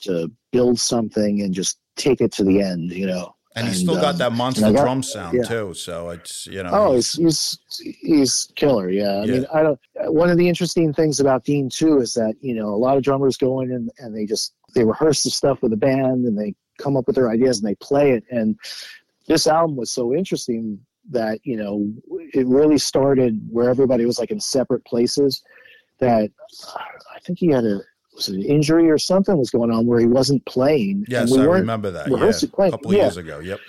[0.00, 3.96] to build something and just take it to the end you know and he's still
[3.96, 5.42] got um, that monster got, drum sound yeah.
[5.42, 7.58] too so it's you know oh he's he's
[8.00, 9.32] he's killer yeah i yeah.
[9.32, 12.68] mean i don't one of the interesting things about dean too is that you know
[12.68, 15.70] a lot of drummers go in and, and they just they rehearse the stuff with
[15.70, 18.24] the band and they come up with their ideas and they play it.
[18.30, 18.58] And
[19.26, 21.92] this album was so interesting that you know
[22.34, 25.42] it really started where everybody was like in separate places.
[25.98, 26.30] That
[27.14, 27.80] I think he had a
[28.14, 31.04] was it an injury or something was going on where he wasn't playing.
[31.08, 32.08] Yes, we I remember that.
[32.08, 32.74] Yeah, playing.
[32.74, 33.02] a couple yeah.
[33.02, 33.38] years ago.
[33.40, 33.60] Yep.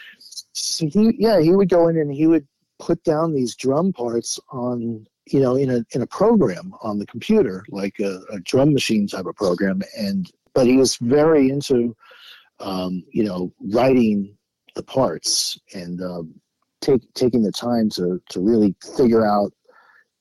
[0.53, 2.47] So he, yeah, he would go in and he would
[2.79, 7.05] put down these drum parts on you know in a in a program on the
[7.05, 11.95] computer like a, a drum machine type of program and but he was very into,
[12.59, 14.35] um, you know, writing
[14.75, 16.33] the parts and um,
[16.81, 19.51] take, taking the time to, to really figure out,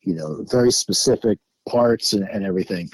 [0.03, 2.89] you know, very specific parts and, and everything.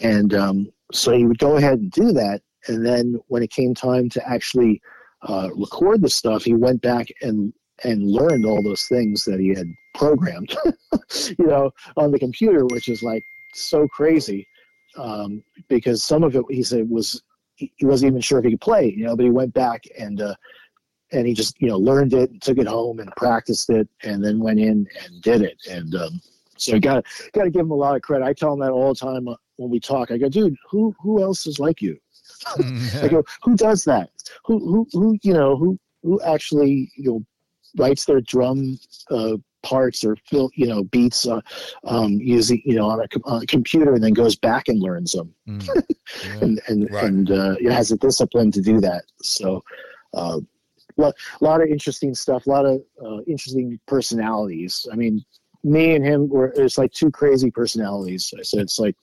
[0.00, 2.42] And um, so he would go ahead and do that.
[2.68, 4.80] And then when it came time to actually
[5.22, 7.52] uh, record the stuff, he went back and
[7.84, 10.52] and learned all those things that he had programmed,
[11.38, 13.22] you know, on the computer, which is like
[13.54, 14.44] so crazy
[14.98, 17.22] um, because some of it he said was
[17.54, 20.20] he wasn't even sure if he could play, you know, but he went back and
[20.20, 20.34] uh,
[21.12, 24.24] and he just you know learned it and took it home and practiced it and
[24.24, 26.20] then went in and did it and um,
[26.58, 28.24] so got got to give him a lot of credit.
[28.24, 30.10] I tell him that all the time uh, when we talk.
[30.10, 31.96] I go, dude, who who else is like you?
[33.02, 34.10] I go, who does that?
[34.44, 37.24] Who who who you know who who actually you know
[37.76, 38.78] writes their drum
[39.10, 41.40] uh, parts or fill you know beats uh,
[41.84, 45.12] um, using you know on a, on a, computer and then goes back and learns
[45.12, 45.68] them mm.
[46.24, 46.38] yeah.
[46.40, 47.04] and and right.
[47.04, 49.04] and uh, it has a discipline to do that.
[49.22, 49.62] So.
[50.14, 50.40] Uh,
[51.00, 54.84] a lot of interesting stuff, a lot of uh, interesting personalities.
[54.90, 55.24] I mean,
[55.64, 58.32] me and him were it's like two crazy personalities.
[58.38, 58.96] I said it's like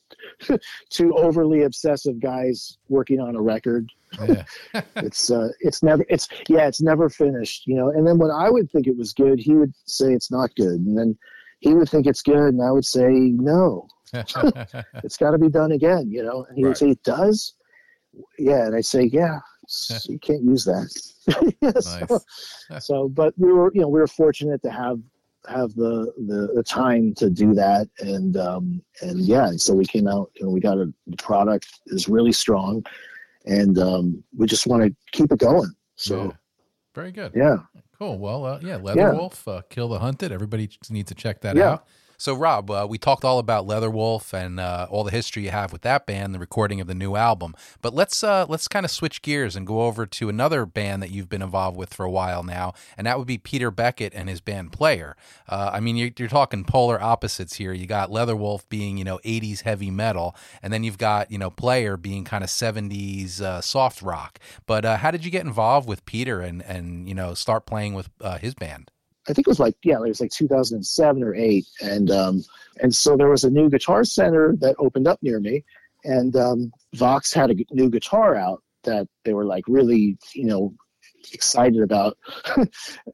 [0.90, 3.90] two overly obsessive guys working on a record.
[4.28, 4.44] Yeah.
[4.98, 7.90] it's uh it's never it's yeah, it's never finished, you know.
[7.90, 10.80] And then when I would think it was good, he would say it's not good.
[10.80, 11.18] And then
[11.60, 13.88] he would think it's good and I would say no.
[14.14, 16.46] it's got to be done again, you know.
[16.48, 16.70] And he right.
[16.70, 17.54] would say it does.
[18.40, 19.40] Yeah, and I'd say yeah,
[20.06, 20.90] you can't use that.
[21.82, 22.20] so,
[22.80, 25.00] so, but we were, you know, we were fortunate to have
[25.48, 30.08] have the, the, the time to do that and um, and yeah so we came
[30.08, 32.84] out and we got a the product is really strong
[33.46, 36.32] and um, we just want to keep it going so yeah.
[36.94, 37.58] very good yeah
[37.98, 39.54] cool well uh, yeah Leatherwolf, yeah.
[39.54, 41.72] uh, kill the hunted everybody needs to check that yeah.
[41.72, 41.88] out
[42.18, 45.72] so, Rob, uh, we talked all about Leatherwolf and uh, all the history you have
[45.74, 47.56] with that band, the recording of the new album.
[47.82, 51.12] But let's uh, let's kind of switch gears and go over to another band that
[51.12, 54.30] you've been involved with for a while now, and that would be Peter Beckett and
[54.30, 55.16] his band Player.
[55.48, 57.72] Uh, I mean, you're, you're, talking polar opposites here.
[57.72, 61.50] You got Leatherwolf being you know 80s heavy metal, and then you've got you know
[61.50, 64.40] Player being kind of 70s uh, soft rock.
[64.66, 67.94] But uh, how did you get involved with Peter and and you know start playing
[67.94, 68.10] with
[68.40, 68.92] his band?
[69.28, 72.44] I think it was like yeah, it was like 2007 or eight, and um,
[72.82, 75.64] and so there was a new guitar center that opened up near me,
[76.04, 80.74] and um, Vox had a new guitar out that they were like really you know
[81.34, 82.18] excited about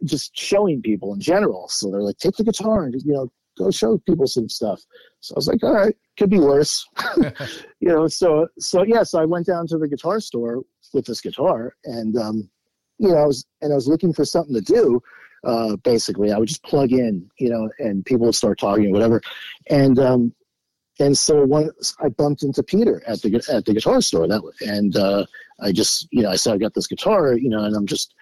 [0.03, 1.67] just showing people in general.
[1.69, 4.81] So they're like, take the guitar and you know go show people some stuff.
[5.19, 6.85] So I was like, all right, could be worse,
[7.79, 8.07] you know.
[8.07, 10.61] So so yeah, so I went down to the guitar store
[10.93, 12.49] with this guitar, and um,
[12.97, 15.01] you know, I was and I was looking for something to do
[15.43, 16.31] uh, basically.
[16.31, 19.21] I would just plug in, you know, and people would start talking or whatever.
[19.69, 20.33] And um,
[20.99, 24.95] and so once I bumped into Peter at the at the guitar store that and
[24.95, 25.25] uh,
[25.59, 28.13] I just you know I said I got this guitar, you know, and I'm just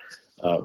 [0.44, 0.62] uh,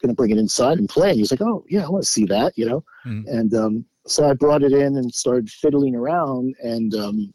[0.00, 1.10] gonna bring it inside and play.
[1.10, 2.84] And he's like, oh yeah, I want to see that, you know.
[3.06, 3.28] Mm-hmm.
[3.28, 6.94] And um, so I brought it in and started fiddling around and.
[6.94, 7.34] Um,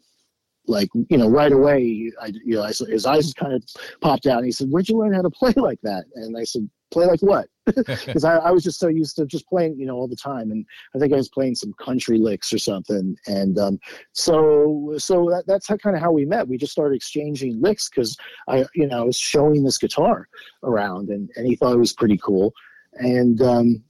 [0.66, 3.62] like you know, right away, I you know, I, his eyes kind of
[4.00, 6.44] popped out, and he said, "Where'd you learn how to play like that?" And I
[6.44, 7.48] said, play like what?
[7.74, 10.50] Because I, I, was just so used to just playing, you know, all the time.
[10.50, 13.16] And I think I was playing some country licks or something.
[13.26, 13.78] And um,
[14.12, 16.46] so, so that, that's how, kind of how we met.
[16.46, 18.16] We just started exchanging licks because
[18.48, 20.28] I, you know, I was showing this guitar
[20.62, 22.52] around, and and he thought it was pretty cool.
[22.94, 23.82] And um,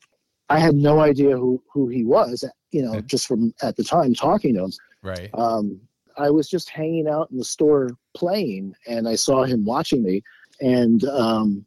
[0.49, 4.14] I had no idea who who he was, you know, just from at the time
[4.14, 4.72] talking to him.
[5.03, 5.31] Right.
[5.35, 5.81] Um,
[6.16, 10.22] I was just hanging out in the store playing, and I saw him watching me,
[10.61, 11.66] and um,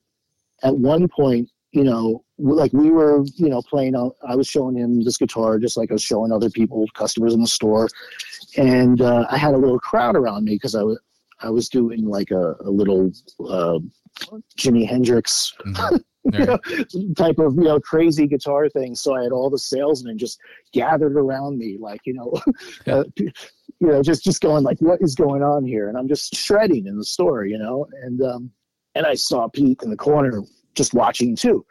[0.64, 5.04] at one point, you know, like we were, you know, playing I was showing him
[5.04, 7.90] this guitar just like I was showing other people, customers in the store.
[8.58, 11.00] And uh, I had a little crowd around me because I was,
[11.42, 13.12] I was doing like a, a little
[13.42, 13.80] uh,
[14.58, 15.98] Jimi Hendrix mm-hmm.
[16.34, 16.58] you know,
[17.16, 18.96] type of you know crazy guitar thing.
[18.96, 20.40] So I had all the salesmen just
[20.74, 22.34] gathered around me, like you know,
[22.88, 23.32] uh, you
[23.80, 25.88] know, just just going like, what is going on here?
[25.88, 28.52] And I'm just shredding in the store, you know, and um,
[28.96, 30.44] and I saw Pete in the corner
[30.78, 31.66] just watching too,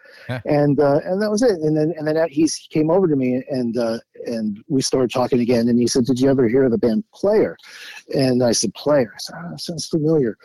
[0.45, 1.61] and uh, and that was it.
[1.61, 5.41] And then and then he came over to me and uh, and we started talking
[5.41, 5.69] again.
[5.69, 7.57] And he said, "Did you ever hear of the band Player?"
[8.15, 10.37] And I said, "Player." I said, oh, "Sounds familiar."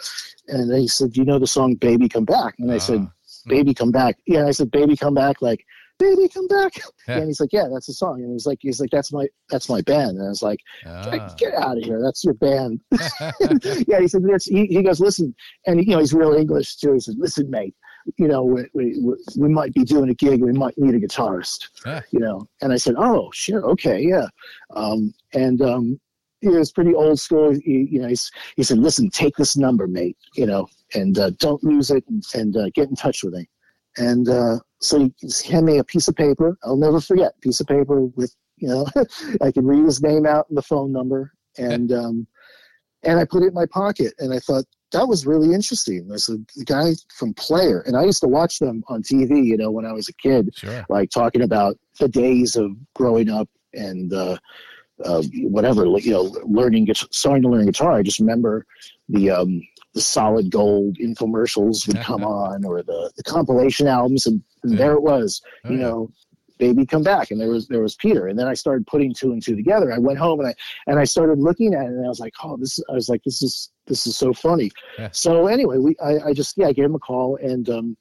[0.47, 3.11] And he said, "Do you know the song Baby Come Back?" And I said, ah.
[3.47, 5.65] "Baby Come Back." Yeah, I said, "Baby Come Back," like
[6.01, 6.73] baby come back
[7.07, 7.17] yeah.
[7.17, 9.69] and he's like yeah that's the song and he's like he's like that's my that's
[9.69, 11.33] my band and i was like ah.
[11.37, 12.81] get out of here that's your band
[13.87, 15.33] yeah he said he, he goes listen
[15.67, 17.75] and you know he's real english too he says, listen mate
[18.17, 18.99] you know we, we,
[19.37, 22.01] we might be doing a gig we might need a guitarist yeah.
[22.11, 24.27] you know and i said oh sure okay yeah
[24.75, 25.99] um, and um,
[26.41, 27.51] he was pretty old school.
[27.51, 30.17] He, you know, he said, "Listen, take this number, mate.
[30.35, 33.47] You know, and uh, don't lose it, and, and uh, get in touch with me."
[33.97, 35.13] And uh, so he
[35.47, 36.57] handed me a piece of paper.
[36.63, 37.39] I'll never forget.
[37.41, 38.87] Piece of paper with you know,
[39.41, 42.27] I could read his name out and the phone number, and um,
[43.03, 44.13] and I put it in my pocket.
[44.17, 46.07] And I thought that was really interesting.
[46.07, 49.43] There's a guy from Player, and I used to watch them on TV.
[49.43, 50.85] You know, when I was a kid, sure.
[50.89, 54.13] like talking about the days of growing up and.
[54.13, 54.37] Uh,
[55.03, 57.93] uh, whatever, you know, learning, starting to learn guitar.
[57.93, 58.67] I just remember
[59.09, 59.61] the um,
[59.93, 64.77] the solid gold infomercials would come on, or the, the compilation albums, and, and yeah.
[64.77, 66.11] there it was, oh, you know,
[66.61, 67.31] baby come back.
[67.31, 68.27] And there was there was peter.
[68.27, 69.91] And then i started putting two and two together.
[69.91, 70.53] I went home and i
[70.87, 73.23] and i started looking at it and i was like oh this i was like
[73.23, 74.69] this is this is so funny.
[74.99, 75.09] Yeah.
[75.11, 77.97] so anyway we I, I just yeah i gave him a call and um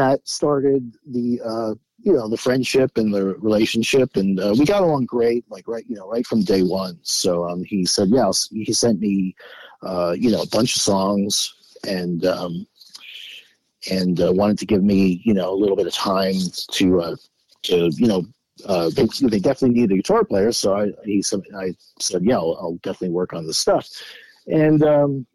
[0.00, 0.82] that started
[1.16, 1.74] the uh
[2.06, 4.16] you know the friendship and the relationship.
[4.16, 6.98] And uh, we got along great like right you know right from day one.
[7.02, 9.34] So um he said yeah he sent me
[9.82, 11.32] uh you know a bunch of songs
[11.86, 12.66] and um
[13.90, 16.34] and uh, wanted to give me you know a little bit of time
[16.72, 17.16] to uh,
[17.64, 18.24] to you know
[18.66, 20.52] uh, they, they definitely need a guitar player.
[20.52, 23.88] So I he said I said yeah I'll, I'll definitely work on this stuff,
[24.46, 25.26] and um,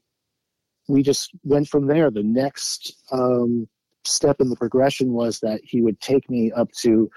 [0.87, 2.11] we just went from there.
[2.11, 3.67] The next um,
[4.05, 7.09] step in the progression was that he would take me up to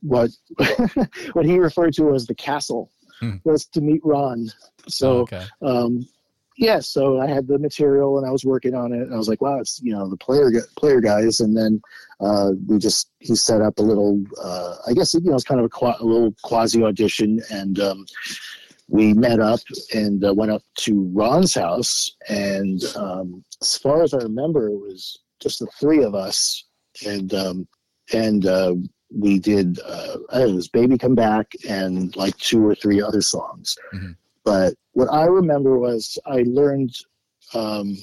[0.00, 0.30] what
[1.32, 2.90] what he referred to as the castle
[3.20, 3.36] hmm.
[3.44, 4.52] was to meet Ronn.
[4.88, 5.46] So oh, okay.
[5.62, 6.06] um,
[6.56, 9.00] yeah, so I had the material and I was working on it.
[9.00, 11.40] And I was like, wow, it's you know the player player guys.
[11.40, 11.80] And then
[12.20, 15.60] uh, we just he set up a little, uh, I guess you know it's kind
[15.60, 18.06] of a, a little quasi audition, and um,
[18.88, 19.60] we met up
[19.94, 22.14] and uh, went up to Ronn's house.
[22.28, 26.64] And um, as far as I remember, it was just the three of us,
[27.06, 27.68] and um,
[28.12, 28.74] and uh,
[29.10, 33.76] we did uh, it was "Baby Come Back" and like two or three other songs.
[33.94, 34.12] Mm-hmm
[34.44, 36.94] but what I remember was I learned
[37.54, 37.96] um,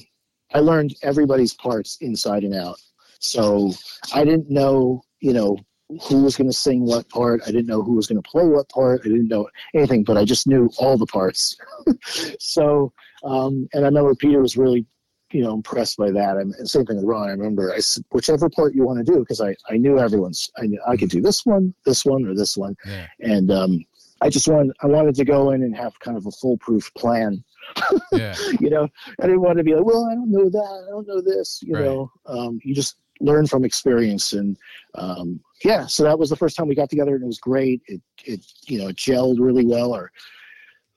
[0.52, 2.78] I learned everybody's parts inside and out.
[3.20, 3.72] So
[4.14, 5.58] I didn't know, you know,
[6.02, 7.42] who was going to sing what part.
[7.46, 9.00] I didn't know who was going to play what part.
[9.04, 11.56] I didn't know anything, but I just knew all the parts.
[12.38, 12.92] so,
[13.24, 14.86] um, and I remember Peter was really,
[15.32, 16.36] you know, impressed by that.
[16.36, 17.28] And same thing with Ronn.
[17.28, 20.48] I remember I said, whichever part you want to do, because I, I knew everyone's,
[20.58, 22.76] I knew I could do this one, this one, or this one.
[22.86, 23.06] Yeah.
[23.20, 23.84] And, um,
[24.20, 27.42] I just wanted I wanted to go in and have kind of a foolproof plan.
[28.12, 28.34] yeah.
[28.58, 28.88] you know,
[29.20, 31.60] I didn't want to be like, well, I don't know that, I don't know this.
[31.62, 31.84] You right.
[31.84, 34.56] know, um, you just learn from experience, and
[34.94, 35.86] um, yeah.
[35.86, 37.82] So that was the first time we got together, and it was great.
[37.86, 39.92] It it you know it gelled really well.
[39.92, 40.10] Our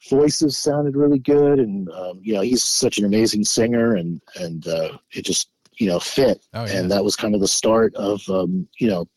[0.10, 4.68] voices sounded really good, and um, you know he's such an amazing singer, and and
[4.68, 6.44] uh, it just you know fit.
[6.54, 6.80] Oh, yeah.
[6.80, 9.08] And that was kind of the start of um, you know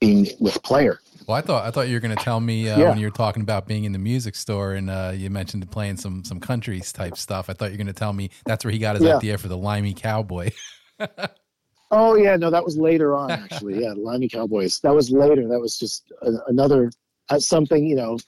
[0.00, 1.00] being with player.
[1.26, 2.88] Well, I thought I thought you were going to tell me uh, yeah.
[2.90, 5.96] when you were talking about being in the music store and uh, you mentioned playing
[5.96, 7.48] some some countries type stuff.
[7.48, 9.16] I thought you were going to tell me that's where he got his yeah.
[9.16, 10.50] idea for the Limey Cowboy.
[11.90, 13.82] oh yeah, no, that was later on actually.
[13.82, 14.80] Yeah, Limey Cowboys.
[14.80, 15.48] That was later.
[15.48, 16.90] That was just a, another
[17.30, 18.18] uh, something you know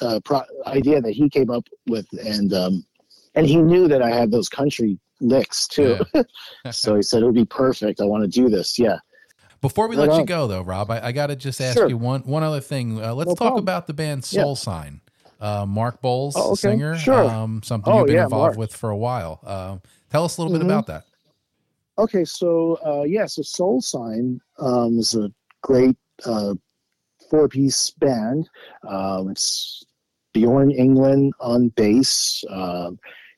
[0.00, 2.84] uh, pro- idea that he came up with, and um,
[3.34, 5.98] and he knew that I had those country licks too.
[6.14, 6.22] Yeah.
[6.70, 8.00] so he said it would be perfect.
[8.00, 8.78] I want to do this.
[8.78, 8.98] Yeah.
[9.60, 10.20] Before we right let on.
[10.20, 11.88] you go, though, Rob, I, I got to just ask sure.
[11.88, 13.02] you one one other thing.
[13.02, 13.62] Uh, let's no talk problem.
[13.62, 14.54] about the band Soul yeah.
[14.54, 15.00] Sign.
[15.40, 16.60] Uh, Mark Boals, oh, okay.
[16.60, 17.24] singer, sure.
[17.24, 18.58] um, something oh, you've been yeah, involved Mark.
[18.58, 19.40] with for a while.
[19.42, 19.78] Uh,
[20.10, 20.66] tell us a little mm-hmm.
[20.66, 21.04] bit about that.
[21.96, 25.32] Okay, so uh, yeah, so Soul Sign um, is a
[25.62, 25.96] great
[26.26, 26.54] uh,
[27.30, 28.50] four-piece band.
[28.86, 29.82] Um, it's
[30.34, 32.44] Bjorn Englen on bass.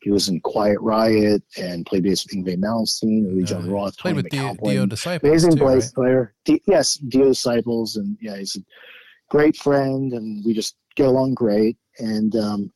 [0.03, 3.97] He was in Quiet Riot and played bass with Yngwie Malmsteen, Uli Jon uh, Roth,
[3.97, 5.31] played Tony with Dio, Dio Disciples.
[5.31, 5.95] Amazing too, bass right?
[5.95, 6.35] player.
[6.45, 8.61] D- yes, Dio Disciples, and yeah, he's a
[9.31, 11.77] great friend, and we just get along great.
[11.99, 12.73] And um,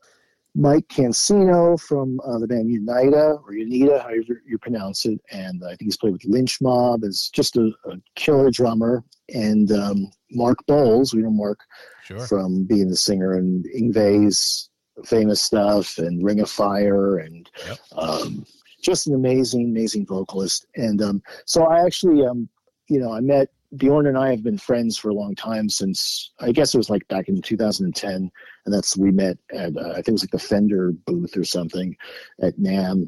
[0.55, 5.71] Mike Cancino from uh, the band Unita or Unita, however you pronounce it, and I
[5.71, 7.05] think he's played with Lynch Mob.
[7.05, 9.05] is just a, a killer drummer.
[9.35, 11.59] And um, Mark Boals, we know Mark
[12.05, 12.21] sure.
[12.27, 14.71] from being the singer in Yngwie's
[15.05, 17.79] famous stuff and Ring of Fire and yep.
[17.93, 18.47] um,
[18.81, 20.67] just an amazing, amazing vocalist.
[20.77, 22.49] And um, so I actually, um,
[22.89, 26.33] you know, I met Bjorn and I have been friends for a long time since
[26.41, 28.31] I guess it was like back in 2010,
[28.65, 31.45] and that's we met at uh, I think it was like the Fender booth or
[31.45, 31.97] something
[32.41, 33.07] at NAMM,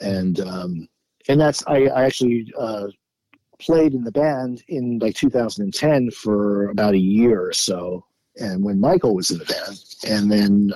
[0.00, 0.88] and um,
[1.28, 2.88] and that's I, I actually uh,
[3.58, 8.04] played in the band in like 2010 for about a year or so,
[8.36, 9.78] and when Michael was in the band,
[10.08, 10.72] and then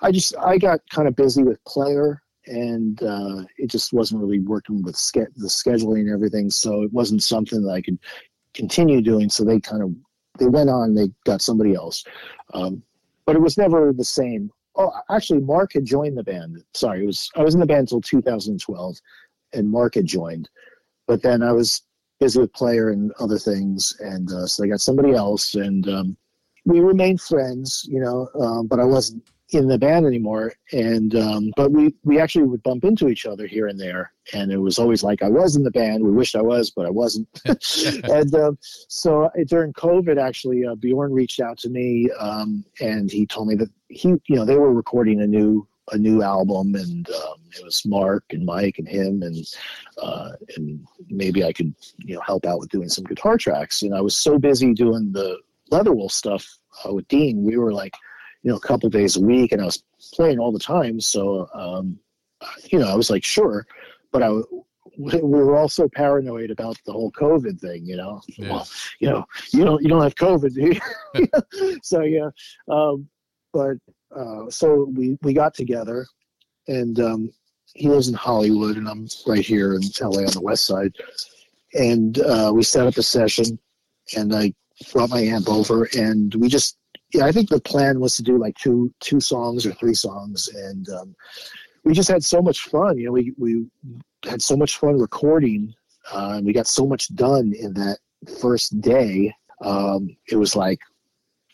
[0.00, 4.40] I just I got kind of busy with player and uh, it just wasn't really
[4.40, 6.50] working with ske- the scheduling and everything.
[6.50, 7.98] So it wasn't something that I could
[8.54, 9.28] continue doing.
[9.28, 9.94] So they kind of
[10.38, 10.94] they went on.
[10.94, 12.04] They got somebody else,
[12.54, 12.82] um,
[13.24, 14.50] but it was never the same.
[14.76, 16.62] Oh, actually, Mark had joined the band.
[16.74, 18.96] Sorry, it was I was in the band until 2012,
[19.54, 20.48] and Mark had joined,
[21.06, 21.82] but then I was
[22.20, 26.16] busy with player and other things, and uh, so they got somebody else, and um,
[26.64, 28.28] we remained friends, you know.
[28.38, 30.52] Um, but I wasn't in the band anymore.
[30.72, 34.50] And um, but we we actually would bump into each other here and there, and
[34.50, 36.04] it was always like I was in the band.
[36.04, 37.28] We wished I was, but I wasn't.
[37.44, 43.10] and um, so uh, during COVID, actually, uh, Bjorn reached out to me, um, and
[43.10, 46.74] he told me that he, you know, they were recording a new a new album,
[46.74, 49.46] and um, it was Mark and Mike and him, and
[50.02, 53.82] uh, and maybe I could you know help out with doing some guitar tracks.
[53.82, 55.38] And I was so busy doing the
[55.70, 56.46] Leatherwolf stuff
[56.84, 57.94] uh, with Dean, we were like
[58.46, 59.82] you know, a couple days a week, and I was
[60.14, 61.00] playing all the time.
[61.00, 61.98] So, um,
[62.70, 63.66] you know, I was like, sure,
[64.12, 64.30] but I
[64.98, 67.84] we were also paranoid about the whole COVID thing.
[67.84, 68.48] You know, yeah.
[68.48, 68.68] well,
[69.00, 70.78] you know, you don't you don't have COVID, do
[71.14, 71.78] you?
[71.82, 72.28] so yeah,
[72.70, 73.08] um,
[73.52, 73.78] but
[74.16, 76.06] uh, so we we got together,
[76.68, 77.32] and um,
[77.74, 80.94] he lives in Hollywood, and I'm right here in LA on the West Side,
[81.74, 83.58] and uh, we set up a session,
[84.16, 84.54] and I
[84.92, 86.78] brought my amp over, and we just
[87.12, 90.48] yeah, I think the plan was to do like two two songs or three songs,
[90.48, 91.16] and um,
[91.84, 92.98] we just had so much fun.
[92.98, 93.66] You know, we we
[94.24, 95.72] had so much fun recording,
[96.12, 97.98] uh, and we got so much done in that
[98.40, 99.32] first day.
[99.62, 100.80] Um, it was like,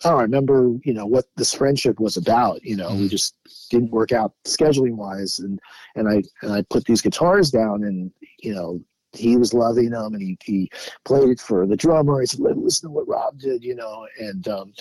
[0.05, 2.63] oh, I remember, you know, what this friendship was about.
[2.65, 3.09] You know, we mm-hmm.
[3.09, 3.37] just
[3.71, 5.61] didn't work out scheduling wise, and
[5.97, 8.81] and I and I put these guitars down, and you know,
[9.13, 10.71] he was loving them and he, he
[11.05, 12.21] played it for the drummer.
[12.21, 14.73] He said, listen to what Rob did, you know, and, um,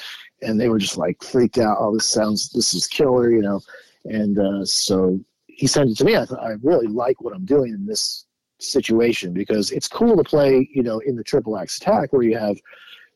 [0.41, 1.77] and they were just like freaked out.
[1.79, 3.61] Oh, this sounds, this is killer, you know?
[4.05, 6.15] And, uh, so he sent it to me.
[6.15, 8.25] I thought, I really like what I'm doing in this
[8.59, 12.37] situation because it's cool to play, you know, in the triple axe attack where you
[12.37, 12.57] have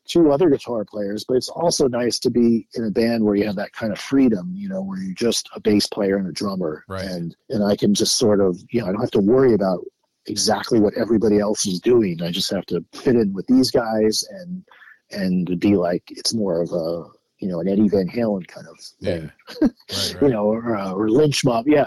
[0.06, 3.44] two other guitar players, but it's also nice to be in a band where you
[3.46, 6.32] have that kind of freedom, you know, where you're just a bass player and a
[6.32, 6.84] drummer.
[6.88, 7.04] Right.
[7.04, 9.84] And and I can just sort of, you know, I don't have to worry about
[10.28, 12.22] exactly what everybody else is doing.
[12.22, 14.64] I just have to fit in with these guys and
[15.12, 17.04] and be like it's more of a
[17.38, 19.56] you know an Eddie Van Halen kind of thing, yeah.
[19.60, 19.72] right,
[20.12, 20.22] right.
[20.22, 21.86] you know, or, uh, or Lynch Mob, yeah.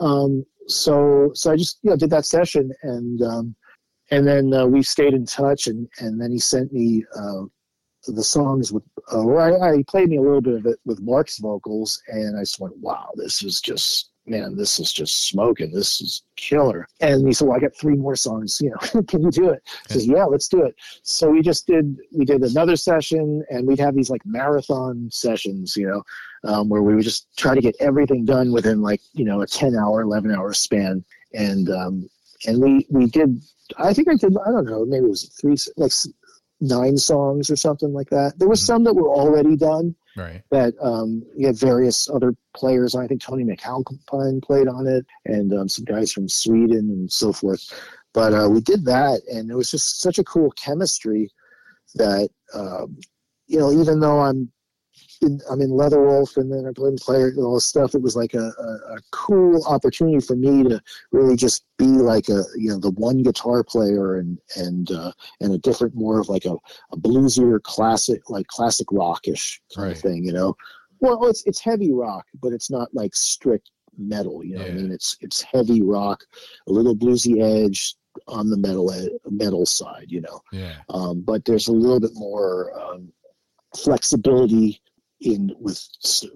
[0.00, 3.56] Um, so so I just you know did that session and um,
[4.10, 7.42] and then uh, we stayed in touch and and then he sent me uh,
[8.08, 11.00] the songs with uh, or I, I played me a little bit of it with
[11.00, 15.72] Mark's vocals and I just went wow this is just man, this is just smoking.
[15.72, 16.86] This is killer.
[17.00, 18.60] And he said, well, I got three more songs.
[18.60, 19.62] You know, can you do it?
[19.88, 20.74] He says, yeah, let's do it.
[21.02, 25.76] So we just did, we did another session and we'd have these like marathon sessions,
[25.76, 26.02] you know,
[26.50, 29.46] um, where we would just try to get everything done within like, you know, a
[29.46, 31.04] 10 hour, 11 hour span.
[31.34, 32.08] And, um,
[32.46, 33.40] and we, we did,
[33.78, 35.92] I think I did, I don't know, maybe it was three, like
[36.60, 38.38] nine songs or something like that.
[38.38, 38.66] There was mm-hmm.
[38.66, 40.42] some that were already done Right.
[40.50, 42.94] That um, you had various other players.
[42.94, 47.32] I think Tony MacAlpine played on it, and um, some guys from Sweden and so
[47.32, 47.62] forth.
[48.14, 51.30] But uh, we did that, and it was just such a cool chemistry
[51.96, 52.98] that um,
[53.46, 54.50] you know, even though I'm
[55.22, 57.94] in, I'm in Leatherwolf and then I played player and all this stuff.
[57.94, 60.80] It was like a, a, a, cool opportunity for me to
[61.12, 65.52] really just be like a you know the one guitar player and and uh, and
[65.52, 66.56] a different more of like a,
[66.92, 69.96] a bluesier classic like classic rockish kind right.
[69.96, 70.24] of thing.
[70.24, 70.56] You know,
[71.00, 74.44] well it's it's heavy rock, but it's not like strict metal.
[74.44, 74.72] You know, yeah.
[74.72, 76.22] I mean it's it's heavy rock,
[76.68, 77.94] a little bluesy edge
[78.28, 78.92] on the metal
[79.28, 80.06] metal side.
[80.08, 80.76] You know, yeah.
[80.88, 82.72] Um, but there's a little bit more.
[82.78, 83.12] Um,
[83.76, 84.80] flexibility
[85.20, 85.82] in with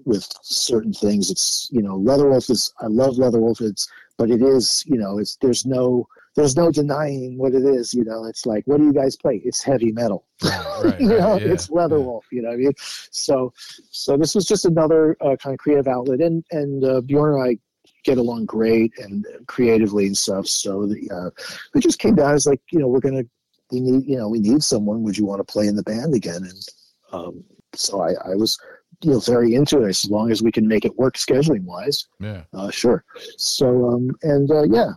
[0.05, 1.29] with certain things.
[1.29, 3.61] It's you know Leatherwolf is I love Leatherwolf.
[3.61, 7.93] It's but it is you know it's there's no there's no denying what it is.
[7.93, 9.41] You know it's like what do you guys play?
[9.43, 10.25] It's heavy metal.
[10.43, 12.21] Right, right, you know yeah, it's Leatherwolf.
[12.31, 12.37] Yeah.
[12.37, 12.73] You know what I mean?
[12.77, 13.53] So
[13.91, 17.43] so this was just another uh, kind of creative outlet, and and uh, Bjorn and
[17.43, 17.57] I
[18.03, 20.47] get along great and creatively and stuff.
[20.47, 21.29] So the, uh,
[21.75, 23.23] it just came down as like you know we're gonna
[23.71, 25.03] we need you know we need someone.
[25.03, 26.43] Would you want to play in the band again?
[26.43, 26.67] And
[27.11, 27.43] um,
[27.75, 28.57] so I, I was
[29.03, 32.07] you know very into it as long as we can make it work scheduling wise.
[32.19, 32.43] Yeah.
[32.53, 33.03] Uh, sure.
[33.37, 34.91] So um, and uh, yeah,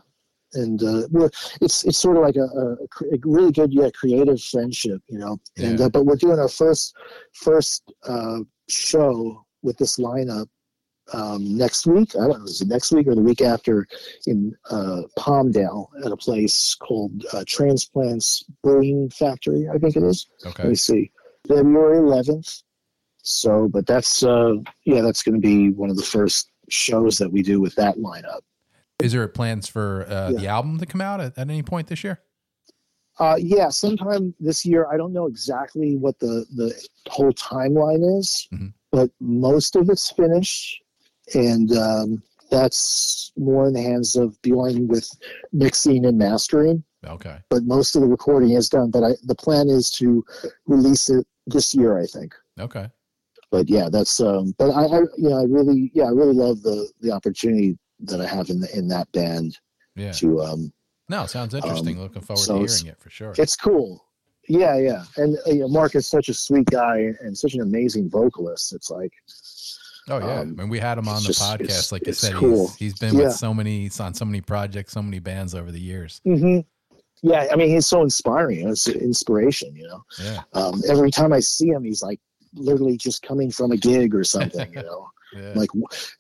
[0.55, 2.73] and uh, we're, it's it's sort of like a, a,
[3.15, 5.39] a, really good yeah creative friendship, you know.
[5.57, 5.87] And yeah.
[5.87, 6.95] uh, but we're doing our first
[7.33, 10.47] first uh, show with this lineup
[11.13, 12.15] um, next week.
[12.17, 13.87] I don't know, is it next week or the week after
[14.27, 20.27] in uh, Palmdale at a place called uh, Transplants Brewing Factory, I think it is.
[20.47, 20.63] Okay.
[20.63, 21.11] Let me see.
[21.47, 22.63] February 11th.
[23.25, 27.33] So, but that's uh, yeah, that's going to be one of the first shows that
[27.33, 28.41] we do with that lineup.
[29.03, 30.41] Is there plans for uh, yeah.
[30.41, 32.21] the album to come out at, at any point this year?
[33.19, 34.87] Uh, yeah, sometime this year.
[34.93, 36.75] I don't know exactly what the the
[37.09, 38.69] whole timeline is, mm-hmm.
[38.93, 40.83] but most of it's finished,
[41.35, 45.09] and um, that's more in the hands of Bjorn with
[45.53, 46.85] mixing and mastering.
[47.07, 47.39] Okay.
[47.51, 48.91] But most of the recording is done.
[48.91, 50.25] But I, the plan is to
[50.67, 52.35] release it this year, I think.
[52.59, 52.89] Okay.
[53.55, 54.53] But yeah, that's um.
[54.59, 58.21] But I, I, you know, I really, yeah, I really love the the opportunity that
[58.21, 59.57] I have in the, in that band.
[59.95, 60.11] Yeah.
[60.11, 60.73] To um.
[61.09, 61.99] No, sounds interesting.
[61.99, 63.33] Um, Looking forward so to hearing it for sure.
[63.39, 64.05] It's cool.
[64.49, 68.11] Yeah, yeah, and you know, Mark is such a sweet guy and such an amazing
[68.11, 68.73] vocalist.
[68.73, 69.13] It's like.
[70.09, 71.93] Oh yeah, um, and we had him on the just, podcast.
[71.93, 72.67] Like you said, cool.
[72.71, 73.27] he's, he's been yeah.
[73.27, 76.21] with so many he's on so many projects, so many bands over the years.
[76.27, 76.61] Mm-hmm
[77.23, 78.69] yeah, I mean, he's so inspiring.
[78.69, 80.05] It's inspiration, you know.
[80.23, 80.43] Yeah.
[80.53, 82.21] Um, every time I see him, he's like
[82.55, 85.09] literally just coming from a gig or something, you know.
[85.35, 85.53] yeah.
[85.55, 85.71] Like,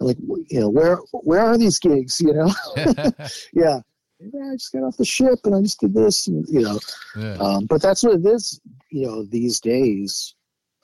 [0.01, 0.17] like
[0.49, 2.21] you know, where where are these gigs?
[2.21, 2.53] You know.
[3.53, 3.81] yeah.
[4.23, 6.79] I just got off the ship and I just did this, and you know.
[7.17, 7.35] Yeah.
[7.35, 8.61] Um, but that's what it is,
[8.91, 9.25] you know.
[9.25, 10.35] These days,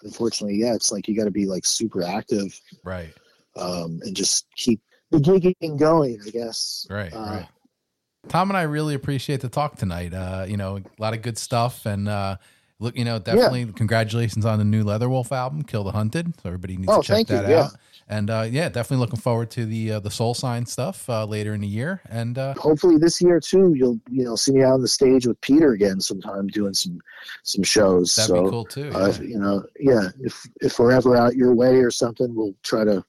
[0.03, 3.13] unfortunately, yeah, it's like you got to be like super active, right?
[3.57, 4.81] Um, and just keep
[5.11, 6.87] the gigging going, I guess.
[6.91, 7.13] Right.
[7.13, 7.49] Uh, right
[8.29, 10.13] Tom and I really appreciate the talk tonight.
[10.13, 12.37] Uh, you know, a lot of good stuff, and uh,
[12.81, 13.73] look, you know, definitely yeah.
[13.77, 17.27] congratulations on the new Leatherwolf album, "Kill the Hunted." So everybody needs oh, to check
[17.29, 17.55] that you.
[17.55, 17.71] out.
[17.73, 17.77] Yeah.
[18.09, 21.55] And uh, yeah, definitely looking forward to the uh, the Soul Sign stuff uh, later
[21.55, 24.75] in the year, and uh, hopefully this year too, you'll you know see me out
[24.75, 27.01] on the stage with Peter again sometime doing some
[27.45, 28.17] some shows.
[28.17, 28.91] That'd so, be cool too.
[28.93, 29.23] Uh, yeah.
[29.23, 33.05] you know, yeah, if if we're ever out your way or something, we'll try to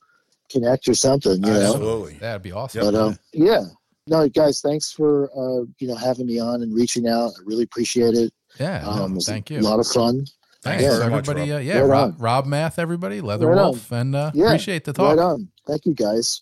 [0.52, 1.44] connect or something.
[1.44, 2.20] You Absolutely, know?
[2.20, 2.82] that'd be awesome.
[2.82, 3.64] But um, yeah,
[4.06, 7.32] no, guys, thanks for uh, you know having me on and reaching out.
[7.40, 8.32] I really appreciate it.
[8.60, 9.60] Yeah, um, no, thank you.
[9.60, 10.26] A lot of fun.
[10.64, 11.40] Thanks yeah, everybody.
[11.40, 11.58] Much, Rob.
[11.58, 14.94] Uh, yeah, right Rob, Rob, Math, everybody, Leather right Wolf, and uh, yeah, appreciate the
[14.94, 15.18] talk.
[15.18, 15.48] Right on.
[15.66, 16.42] Thank you, guys.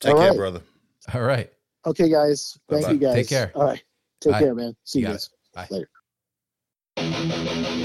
[0.00, 0.36] Take All care, right.
[0.36, 0.62] brother.
[1.14, 1.50] All right.
[1.86, 2.58] Okay, guys.
[2.68, 2.92] Thank Bye-bye.
[2.94, 3.14] you, guys.
[3.14, 3.52] Take care.
[3.54, 3.82] All right.
[4.20, 4.40] Take Bye.
[4.40, 4.76] care, man.
[4.84, 5.30] See you, you guys.
[5.54, 5.68] Bye.
[6.96, 7.76] Later.